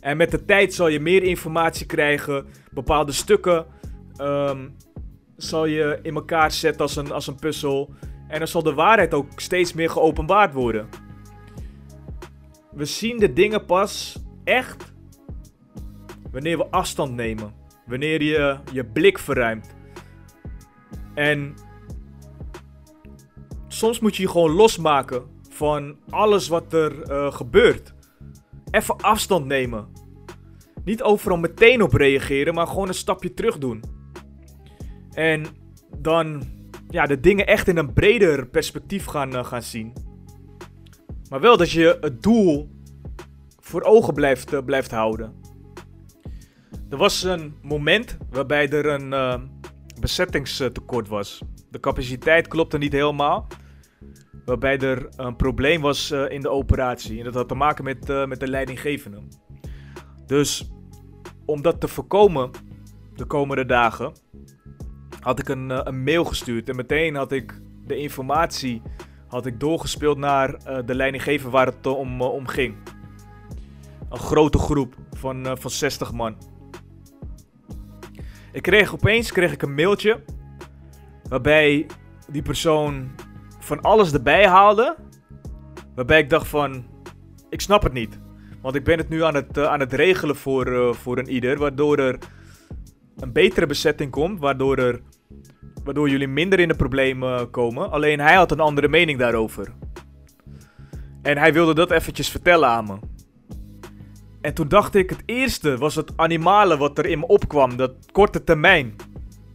En 0.00 0.16
met 0.16 0.30
de 0.30 0.44
tijd 0.44 0.74
zal 0.74 0.88
je 0.88 1.00
meer 1.00 1.22
informatie 1.22 1.86
krijgen, 1.86 2.46
bepaalde 2.70 3.12
stukken 3.12 3.66
ehm, 4.16 4.68
zal 5.36 5.66
je 5.66 5.98
in 6.02 6.14
elkaar 6.14 6.52
zetten 6.52 6.82
als 6.82 6.96
een, 6.96 7.12
als 7.12 7.26
een 7.26 7.38
puzzel. 7.38 7.94
En 8.28 8.38
dan 8.38 8.48
zal 8.48 8.62
de 8.62 8.74
waarheid 8.74 9.14
ook 9.14 9.40
steeds 9.40 9.72
meer 9.72 9.90
geopenbaard 9.90 10.52
worden. 10.52 10.88
We 12.70 12.84
zien 12.84 13.18
de 13.18 13.32
dingen 13.32 13.64
pas 13.64 14.22
echt 14.44 14.92
wanneer 16.30 16.58
we 16.58 16.66
afstand 16.70 17.14
nemen. 17.14 17.57
Wanneer 17.88 18.22
je 18.22 18.58
je 18.72 18.84
blik 18.84 19.18
verruimt. 19.18 19.76
En 21.14 21.54
soms 23.68 24.00
moet 24.00 24.16
je 24.16 24.22
je 24.22 24.28
gewoon 24.28 24.50
losmaken 24.50 25.22
van 25.50 25.96
alles 26.10 26.48
wat 26.48 26.72
er 26.72 27.02
eh, 27.02 27.32
gebeurt. 27.32 27.94
Even 28.70 28.96
afstand 28.96 29.46
nemen. 29.46 29.88
Niet 30.84 31.02
overal 31.02 31.38
meteen 31.38 31.82
op 31.82 31.92
reageren, 31.92 32.54
maar 32.54 32.66
gewoon 32.66 32.88
een 32.88 32.94
stapje 32.94 33.34
terug 33.34 33.58
doen. 33.58 33.82
En 35.12 35.46
dan 35.98 36.42
ja, 36.90 37.06
de 37.06 37.20
dingen 37.20 37.46
echt 37.46 37.68
in 37.68 37.76
een 37.76 37.92
breder 37.92 38.46
perspectief 38.46 39.04
gaan, 39.04 39.34
uh, 39.34 39.44
gaan 39.44 39.62
zien. 39.62 39.92
Maar 41.28 41.40
wel 41.40 41.56
dat 41.56 41.70
je 41.70 41.98
het 42.00 42.22
doel 42.22 42.70
voor 43.60 43.82
ogen 43.82 44.14
blijft, 44.14 44.52
uh, 44.52 44.64
blijft 44.64 44.90
houden. 44.90 45.34
Er 46.90 46.96
was 46.96 47.22
een 47.22 47.54
moment 47.62 48.16
waarbij 48.30 48.68
er 48.68 48.86
een 48.86 49.12
uh, 49.12 49.34
bezettingstekort 50.00 51.08
was. 51.08 51.42
De 51.70 51.80
capaciteit 51.80 52.48
klopte 52.48 52.78
niet 52.78 52.92
helemaal. 52.92 53.46
Waarbij 54.44 54.78
er 54.78 55.08
een 55.16 55.36
probleem 55.36 55.80
was 55.80 56.10
uh, 56.10 56.30
in 56.30 56.40
de 56.40 56.48
operatie. 56.48 57.18
En 57.18 57.24
dat 57.24 57.34
had 57.34 57.48
te 57.48 57.54
maken 57.54 57.84
met, 57.84 58.10
uh, 58.10 58.26
met 58.26 58.40
de 58.40 58.48
leidinggevende. 58.48 59.18
Dus 60.26 60.70
om 61.46 61.62
dat 61.62 61.80
te 61.80 61.88
voorkomen 61.88 62.50
de 63.14 63.24
komende 63.24 63.66
dagen, 63.66 64.12
had 65.20 65.38
ik 65.38 65.48
een, 65.48 65.88
een 65.88 66.02
mail 66.02 66.24
gestuurd. 66.24 66.68
En 66.68 66.76
meteen 66.76 67.14
had 67.14 67.32
ik 67.32 67.60
de 67.86 67.96
informatie 67.96 68.82
had 69.26 69.46
ik 69.46 69.60
doorgespeeld 69.60 70.18
naar 70.18 70.58
de 70.84 70.94
leidinggever 70.94 71.50
waar 71.50 71.66
het 71.66 71.86
om, 71.86 72.22
om 72.22 72.46
ging. 72.46 72.76
Een 74.10 74.18
grote 74.18 74.58
groep 74.58 74.94
van, 75.10 75.56
van 75.58 75.70
60 75.70 76.12
man. 76.12 76.36
Ik 78.52 78.62
kreeg 78.62 78.94
opeens 78.94 79.32
kreeg 79.32 79.52
ik 79.52 79.62
een 79.62 79.74
mailtje. 79.74 80.20
Waarbij 81.28 81.86
die 82.30 82.42
persoon 82.42 83.10
van 83.58 83.80
alles 83.80 84.12
erbij 84.12 84.46
haalde. 84.46 84.96
Waarbij 85.94 86.18
ik 86.18 86.30
dacht 86.30 86.48
van. 86.48 86.84
Ik 87.50 87.60
snap 87.60 87.82
het 87.82 87.92
niet. 87.92 88.18
Want 88.62 88.74
ik 88.74 88.84
ben 88.84 88.98
het 88.98 89.08
nu 89.08 89.22
aan 89.22 89.34
het, 89.34 89.56
uh, 89.56 89.64
aan 89.64 89.80
het 89.80 89.92
regelen 89.92 90.36
voor, 90.36 90.68
uh, 90.68 90.92
voor 90.92 91.18
een 91.18 91.28
ieder. 91.28 91.58
Waardoor 91.58 91.98
er 91.98 92.18
een 93.16 93.32
betere 93.32 93.66
bezetting 93.66 94.10
komt. 94.10 94.40
Waardoor, 94.40 94.76
er, 94.76 95.00
waardoor 95.84 96.08
jullie 96.08 96.28
minder 96.28 96.60
in 96.60 96.68
de 96.68 96.76
problemen 96.76 97.50
komen. 97.50 97.90
Alleen 97.90 98.20
hij 98.20 98.34
had 98.34 98.50
een 98.50 98.60
andere 98.60 98.88
mening 98.88 99.18
daarover. 99.18 99.72
En 101.22 101.38
hij 101.38 101.52
wilde 101.52 101.74
dat 101.74 101.90
eventjes 101.90 102.30
vertellen 102.30 102.68
aan 102.68 102.86
me. 102.86 103.07
En 104.40 104.54
toen 104.54 104.68
dacht 104.68 104.94
ik, 104.94 105.10
het 105.10 105.22
eerste 105.26 105.78
was 105.78 105.94
het 105.94 106.12
animale 106.16 106.76
wat 106.76 106.98
er 106.98 107.06
in 107.06 107.18
me 107.18 107.26
opkwam. 107.26 107.76
Dat 107.76 107.92
korte 108.12 108.44
termijn 108.44 108.96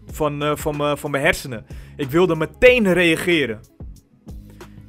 van, 0.05 0.43
uh, 0.43 0.55
van, 0.55 0.97
van 0.97 1.11
mijn 1.11 1.23
hersenen. 1.23 1.65
Ik 1.95 2.09
wilde 2.09 2.35
meteen 2.35 2.93
reageren. 2.93 3.59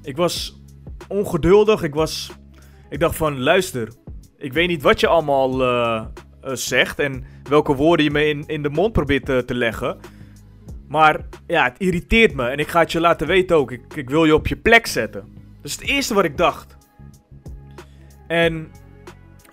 Ik 0.03 0.17
was 0.17 0.63
ongeduldig. 1.09 1.83
Ik 1.83 1.95
was... 1.95 2.33
Ik 2.89 3.01
dacht 3.01 3.17
van, 3.17 3.41
luister. 3.41 3.93
Ik 4.37 4.53
weet 4.53 4.69
niet 4.69 4.83
wat 4.83 5.01
je 5.01 5.07
allemaal 5.07 5.63
uh, 5.63 6.05
uh, 6.45 6.55
zegt. 6.55 6.99
En 6.99 7.25
welke 7.49 7.75
woorden 7.75 8.05
je 8.05 8.11
me 8.11 8.29
in, 8.29 8.47
in 8.47 8.63
de 8.63 8.71
mond 8.71 8.93
probeert 8.93 9.25
te, 9.25 9.43
te 9.47 9.55
leggen. 9.55 9.99
Maar 10.89 11.21
ja, 11.47 11.65
het 11.65 11.79
irriteert 11.79 12.35
me. 12.35 12.49
En 12.49 12.59
ik 12.59 12.69
ga 12.69 12.81
het 12.81 12.93
je 12.93 13.01
laten 13.01 13.27
weten 13.27 13.57
ook. 13.57 13.71
Ik, 13.71 13.95
ik 13.95 14.11
wil 14.11 14.25
je 14.25 14.35
op 14.35 14.47
je 14.47 14.57
plek 14.57 14.87
zetten. 14.87 15.21
Dat 15.57 15.65
is 15.65 15.73
het 15.73 15.83
eerste 15.83 16.15
wat 16.15 16.25
ik 16.25 16.37
dacht. 16.37 16.77
En 18.27 18.71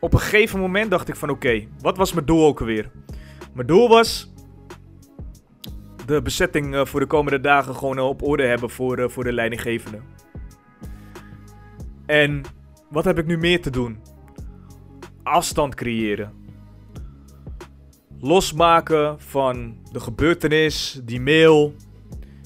op 0.02 0.14
een 0.14 0.20
gegeven 0.20 0.60
moment 0.60 0.90
dacht 0.90 1.08
ik 1.08 1.16
van 1.16 1.30
oké, 1.30 1.68
wat 1.80 1.98
was 1.98 2.14
mijn 2.14 2.26
doel 2.26 2.46
ook 2.46 2.60
alweer? 2.60 2.92
Mijn 3.54 3.68
doel 3.68 3.90
was 3.90 4.34
de 6.06 6.22
bezetting 6.22 6.74
uh, 6.74 6.86
voor 6.86 7.00
de 7.00 7.06
komende 7.06 7.40
dagen 7.40 7.76
gewoon 7.76 8.00
op 8.00 8.22
orde 8.22 8.44
hebben 8.44 8.70
voor, 8.70 9.00
uh, 9.00 9.10
voor 9.10 9.24
de 9.24 9.34
leidinggevende. 9.34 10.00
En 12.06 12.42
wat 12.90 13.06
heb 13.06 13.18
ik 13.18 13.26
nu 13.26 13.38
meer 13.38 13.62
te 13.62 13.70
doen? 13.70 14.00
Afstand 15.24 15.76
creëren. 15.76 16.34
Losmaken 18.20 19.20
van 19.20 19.78
de 19.92 20.00
gebeurtenis, 20.00 21.02
die 21.04 21.22
mail. 21.22 21.76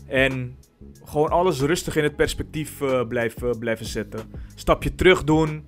En 0.08 0.58
gewoon 1.04 1.30
alles 1.30 1.62
rustig 1.62 1.96
in 1.96 2.04
het 2.04 2.16
perspectief 2.16 2.78
blijven 3.60 3.86
zetten. 3.86 4.20
Stapje 4.56 4.96
terug 4.96 5.24
doen 5.24 5.66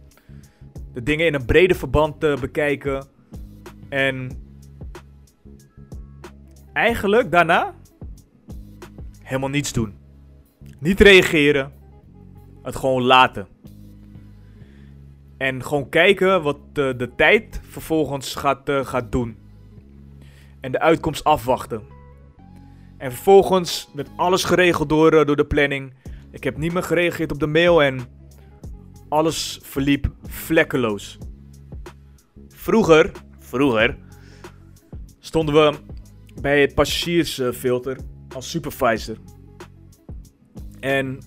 de 0.97 1.03
dingen 1.03 1.25
in 1.25 1.33
een 1.33 1.45
breder 1.45 1.77
verband 1.77 2.19
te 2.19 2.37
bekijken. 2.41 3.05
En 3.89 4.31
eigenlijk 6.73 7.31
daarna 7.31 7.75
helemaal 9.21 9.49
niets 9.49 9.73
doen. 9.73 9.93
Niet 10.79 10.99
reageren. 10.99 11.71
Het 12.63 12.75
gewoon 12.75 13.03
laten. 13.03 13.47
En 15.37 15.63
gewoon 15.63 15.89
kijken 15.89 16.41
wat 16.41 16.57
de, 16.73 16.93
de 16.97 17.15
tijd 17.15 17.61
vervolgens 17.69 18.35
gaat, 18.35 18.69
uh, 18.69 18.85
gaat 18.85 19.11
doen. 19.11 19.37
En 20.59 20.71
de 20.71 20.79
uitkomst 20.79 21.23
afwachten. 21.23 21.81
En 22.97 23.11
vervolgens 23.11 23.89
werd 23.93 24.09
alles 24.15 24.43
geregeld 24.43 24.89
door, 24.89 25.25
door 25.25 25.35
de 25.35 25.45
planning. 25.45 25.93
Ik 26.31 26.43
heb 26.43 26.57
niet 26.57 26.73
meer 26.73 26.83
gereageerd 26.83 27.31
op 27.31 27.39
de 27.39 27.47
mail 27.47 27.83
en 27.83 28.16
alles 29.09 29.59
verliep 29.63 30.11
vlekkeloos. 30.27 31.17
Vroeger, 32.47 33.11
vroeger, 33.39 33.97
stonden 35.19 35.55
we 35.55 35.77
bij 36.41 36.61
het 36.61 36.75
passagiersfilter 36.75 37.97
als 38.35 38.49
supervisor. 38.49 39.17
En 40.79 41.19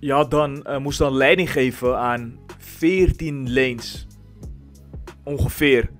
je 0.00 0.26
dan, 0.28 0.66
uh, 0.68 0.78
moest 0.78 0.98
dan 0.98 1.12
leiding 1.12 1.52
geven 1.52 1.98
aan 1.98 2.38
14 2.58 3.52
lanes. 3.52 4.06
Ongeveer. 5.24 5.90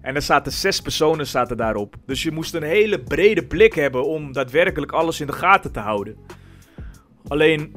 En 0.00 0.14
er 0.14 0.22
zaten 0.22 0.52
zes 0.52 0.80
personen 0.80 1.26
zaten 1.26 1.56
daarop. 1.56 1.96
Dus 2.06 2.22
je 2.22 2.30
moest 2.30 2.54
een 2.54 2.62
hele 2.62 3.00
brede 3.00 3.46
blik 3.46 3.74
hebben 3.74 4.06
om 4.06 4.32
daadwerkelijk 4.32 4.92
alles 4.92 5.20
in 5.20 5.26
de 5.26 5.32
gaten 5.32 5.72
te 5.72 5.80
houden. 5.80 6.16
Alleen 7.28 7.74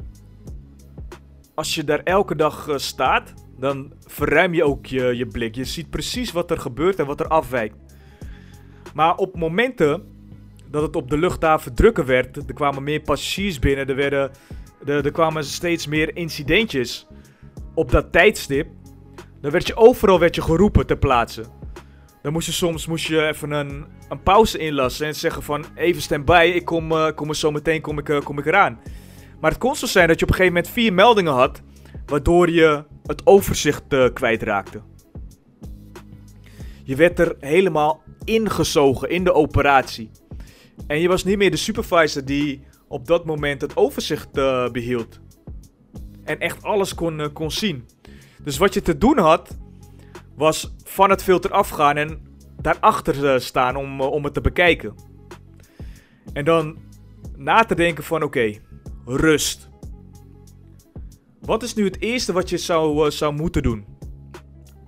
als 1.54 1.74
je 1.74 1.84
daar 1.84 2.00
elke 2.02 2.36
dag 2.36 2.68
uh, 2.68 2.76
staat, 2.76 3.34
dan 3.58 3.92
verruim 4.06 4.54
je 4.54 4.64
ook 4.64 4.86
je, 4.86 5.16
je 5.16 5.26
blik. 5.26 5.54
Je 5.54 5.64
ziet 5.64 5.90
precies 5.90 6.32
wat 6.32 6.50
er 6.50 6.58
gebeurt 6.58 6.98
en 6.98 7.06
wat 7.06 7.20
er 7.20 7.28
afwijkt. 7.28 7.76
Maar 8.94 9.16
op 9.16 9.36
momenten 9.36 10.02
dat 10.70 10.82
het 10.82 10.96
op 10.96 11.10
de 11.10 11.18
luchthaven 11.18 11.74
drukker 11.74 12.06
werd, 12.06 12.36
er 12.36 12.54
kwamen 12.54 12.82
meer 12.82 13.00
passagiers 13.00 13.58
binnen, 13.58 13.88
er, 13.88 13.96
werden, 13.96 14.30
er, 14.84 15.10
kwamen 15.10 15.44
steeds 15.44 15.86
meer 15.86 16.16
incidentjes 16.16 17.06
op 17.74 17.90
dat 17.90 18.12
tijdstip. 18.12 18.68
Dan 19.40 19.50
werd 19.50 19.66
je 19.66 19.76
overal 19.76 20.18
werd 20.18 20.34
je 20.34 20.42
geroepen 20.42 20.86
ter 20.86 20.98
plaatse. 20.98 21.44
Dan 22.22 22.32
moest 22.32 22.46
je 22.46 22.52
soms 22.52 22.86
moest 22.86 23.06
je 23.06 23.26
even 23.26 23.50
een, 23.50 23.86
een 24.08 24.22
pauze 24.22 24.58
inlassen 24.58 25.06
en 25.06 25.14
zeggen 25.14 25.42
van 25.42 25.64
even 25.74 26.02
stand 26.02 26.24
by, 26.24 26.52
ik 26.54 26.64
kom, 26.64 26.92
uh, 26.92 27.10
kom 27.14 27.28
er 27.28 27.36
zo 27.36 27.50
meteen 27.50 27.80
kom 27.80 27.98
ik, 27.98 28.08
uh, 28.08 28.20
kom 28.20 28.38
ik 28.38 28.46
eraan. 28.46 28.80
Maar 29.42 29.50
het 29.50 29.60
kon 29.60 29.76
zo 29.76 29.86
zijn 29.86 30.08
dat 30.08 30.18
je 30.18 30.24
op 30.24 30.30
een 30.30 30.36
gegeven 30.36 30.56
moment 30.56 30.74
vier 30.74 30.92
meldingen 30.92 31.32
had, 31.32 31.62
waardoor 32.06 32.50
je 32.50 32.84
het 33.06 33.26
overzicht 33.26 33.82
uh, 33.88 34.08
kwijtraakte. 34.12 34.82
Je 36.84 36.96
werd 36.96 37.18
er 37.18 37.36
helemaal 37.40 38.02
ingezogen 38.24 39.10
in 39.10 39.24
de 39.24 39.32
operatie. 39.32 40.10
En 40.86 41.00
je 41.00 41.08
was 41.08 41.24
niet 41.24 41.38
meer 41.38 41.50
de 41.50 41.56
supervisor 41.56 42.24
die 42.24 42.64
op 42.88 43.06
dat 43.06 43.24
moment 43.24 43.60
het 43.60 43.76
overzicht 43.76 44.36
uh, 44.36 44.70
behield. 44.70 45.20
En 46.24 46.38
echt 46.38 46.62
alles 46.62 46.94
kon, 46.94 47.18
uh, 47.18 47.26
kon 47.32 47.50
zien. 47.50 47.88
Dus 48.42 48.58
wat 48.58 48.74
je 48.74 48.82
te 48.82 48.98
doen 48.98 49.18
had, 49.18 49.58
was 50.36 50.74
van 50.84 51.10
het 51.10 51.22
filter 51.22 51.50
afgaan 51.50 51.96
en 51.96 52.20
daarachter 52.60 53.40
staan 53.40 53.76
om, 53.76 54.00
om 54.00 54.24
het 54.24 54.34
te 54.34 54.40
bekijken. 54.40 54.94
En 56.32 56.44
dan 56.44 56.78
na 57.36 57.64
te 57.64 57.74
denken 57.74 58.04
van 58.04 58.22
oké, 58.22 58.60
rust. 59.04 59.70
Wat 61.40 61.62
is 61.62 61.74
nu 61.74 61.84
het 61.84 62.00
eerste 62.00 62.32
wat 62.32 62.50
je 62.50 62.58
zou, 62.58 63.04
uh, 63.04 63.10
zou 63.10 63.34
moeten 63.34 63.62
doen? 63.62 63.84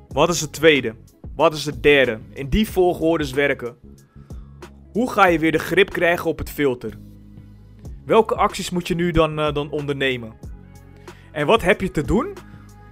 Wat 0.09 0.29
is 0.29 0.41
het 0.41 0.53
tweede? 0.53 0.95
Wat 1.37 1.55
is 1.55 1.65
het 1.65 1.83
derde? 1.83 2.21
In 2.33 2.49
die 2.49 2.69
volgordes 2.69 3.31
werken. 3.33 3.77
Hoe 4.93 5.11
ga 5.11 5.27
je 5.27 5.39
weer 5.39 5.53
de 5.53 5.59
grip 5.59 5.91
krijgen 5.91 6.31
op 6.31 6.39
het 6.39 6.51
filter? 6.51 6.99
Welke 8.05 8.35
acties 8.35 8.71
moet 8.71 8.89
je 8.89 8.95
nu 8.95 9.11
dan, 9.11 9.39
uh, 9.39 9.53
dan 9.53 9.71
ondernemen? 9.71 10.33
En 11.33 11.47
wat 11.47 11.63
heb 11.63 11.81
je 11.81 11.91
te 11.91 12.03
doen 12.03 12.33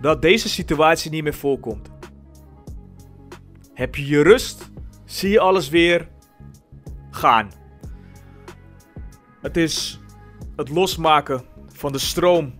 dat 0.00 0.22
deze 0.22 0.48
situatie 0.48 1.10
niet 1.10 1.22
meer 1.22 1.34
voorkomt? 1.34 1.90
Heb 3.74 3.94
je 3.94 4.06
je 4.06 4.22
rust? 4.22 4.70
Zie 5.04 5.30
je 5.30 5.40
alles 5.40 5.68
weer 5.68 6.08
gaan? 7.10 7.50
Het 9.40 9.56
is 9.56 10.01
het 10.62 10.70
losmaken 10.70 11.42
van 11.72 11.92
de 11.92 11.98
stroom. 11.98 12.52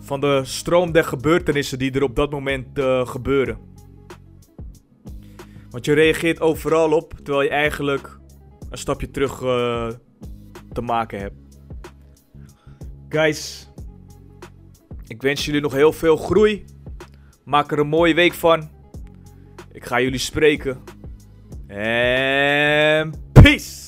Van 0.00 0.20
de 0.20 0.40
stroom 0.44 0.92
der 0.92 1.04
gebeurtenissen 1.04 1.78
die 1.78 1.92
er 1.92 2.02
op 2.02 2.16
dat 2.16 2.30
moment 2.30 2.78
uh, 2.78 3.06
gebeuren. 3.06 3.58
Want 5.70 5.84
je 5.84 5.92
reageert 5.92 6.40
overal 6.40 6.92
op, 6.92 7.14
terwijl 7.14 7.42
je 7.42 7.48
eigenlijk 7.48 8.18
een 8.70 8.78
stapje 8.78 9.10
terug 9.10 9.40
uh, 9.40 9.88
te 10.72 10.80
maken 10.80 11.18
hebt. 11.18 11.34
Guys, 13.08 13.70
ik 15.06 15.22
wens 15.22 15.44
jullie 15.44 15.60
nog 15.60 15.72
heel 15.72 15.92
veel 15.92 16.16
groei. 16.16 16.64
Maak 17.44 17.72
er 17.72 17.78
een 17.78 17.88
mooie 17.88 18.14
week 18.14 18.32
van. 18.32 18.70
Ik 19.72 19.84
ga 19.84 20.00
jullie 20.00 20.18
spreken. 20.18 20.82
En 21.66 23.14
peace! 23.32 23.81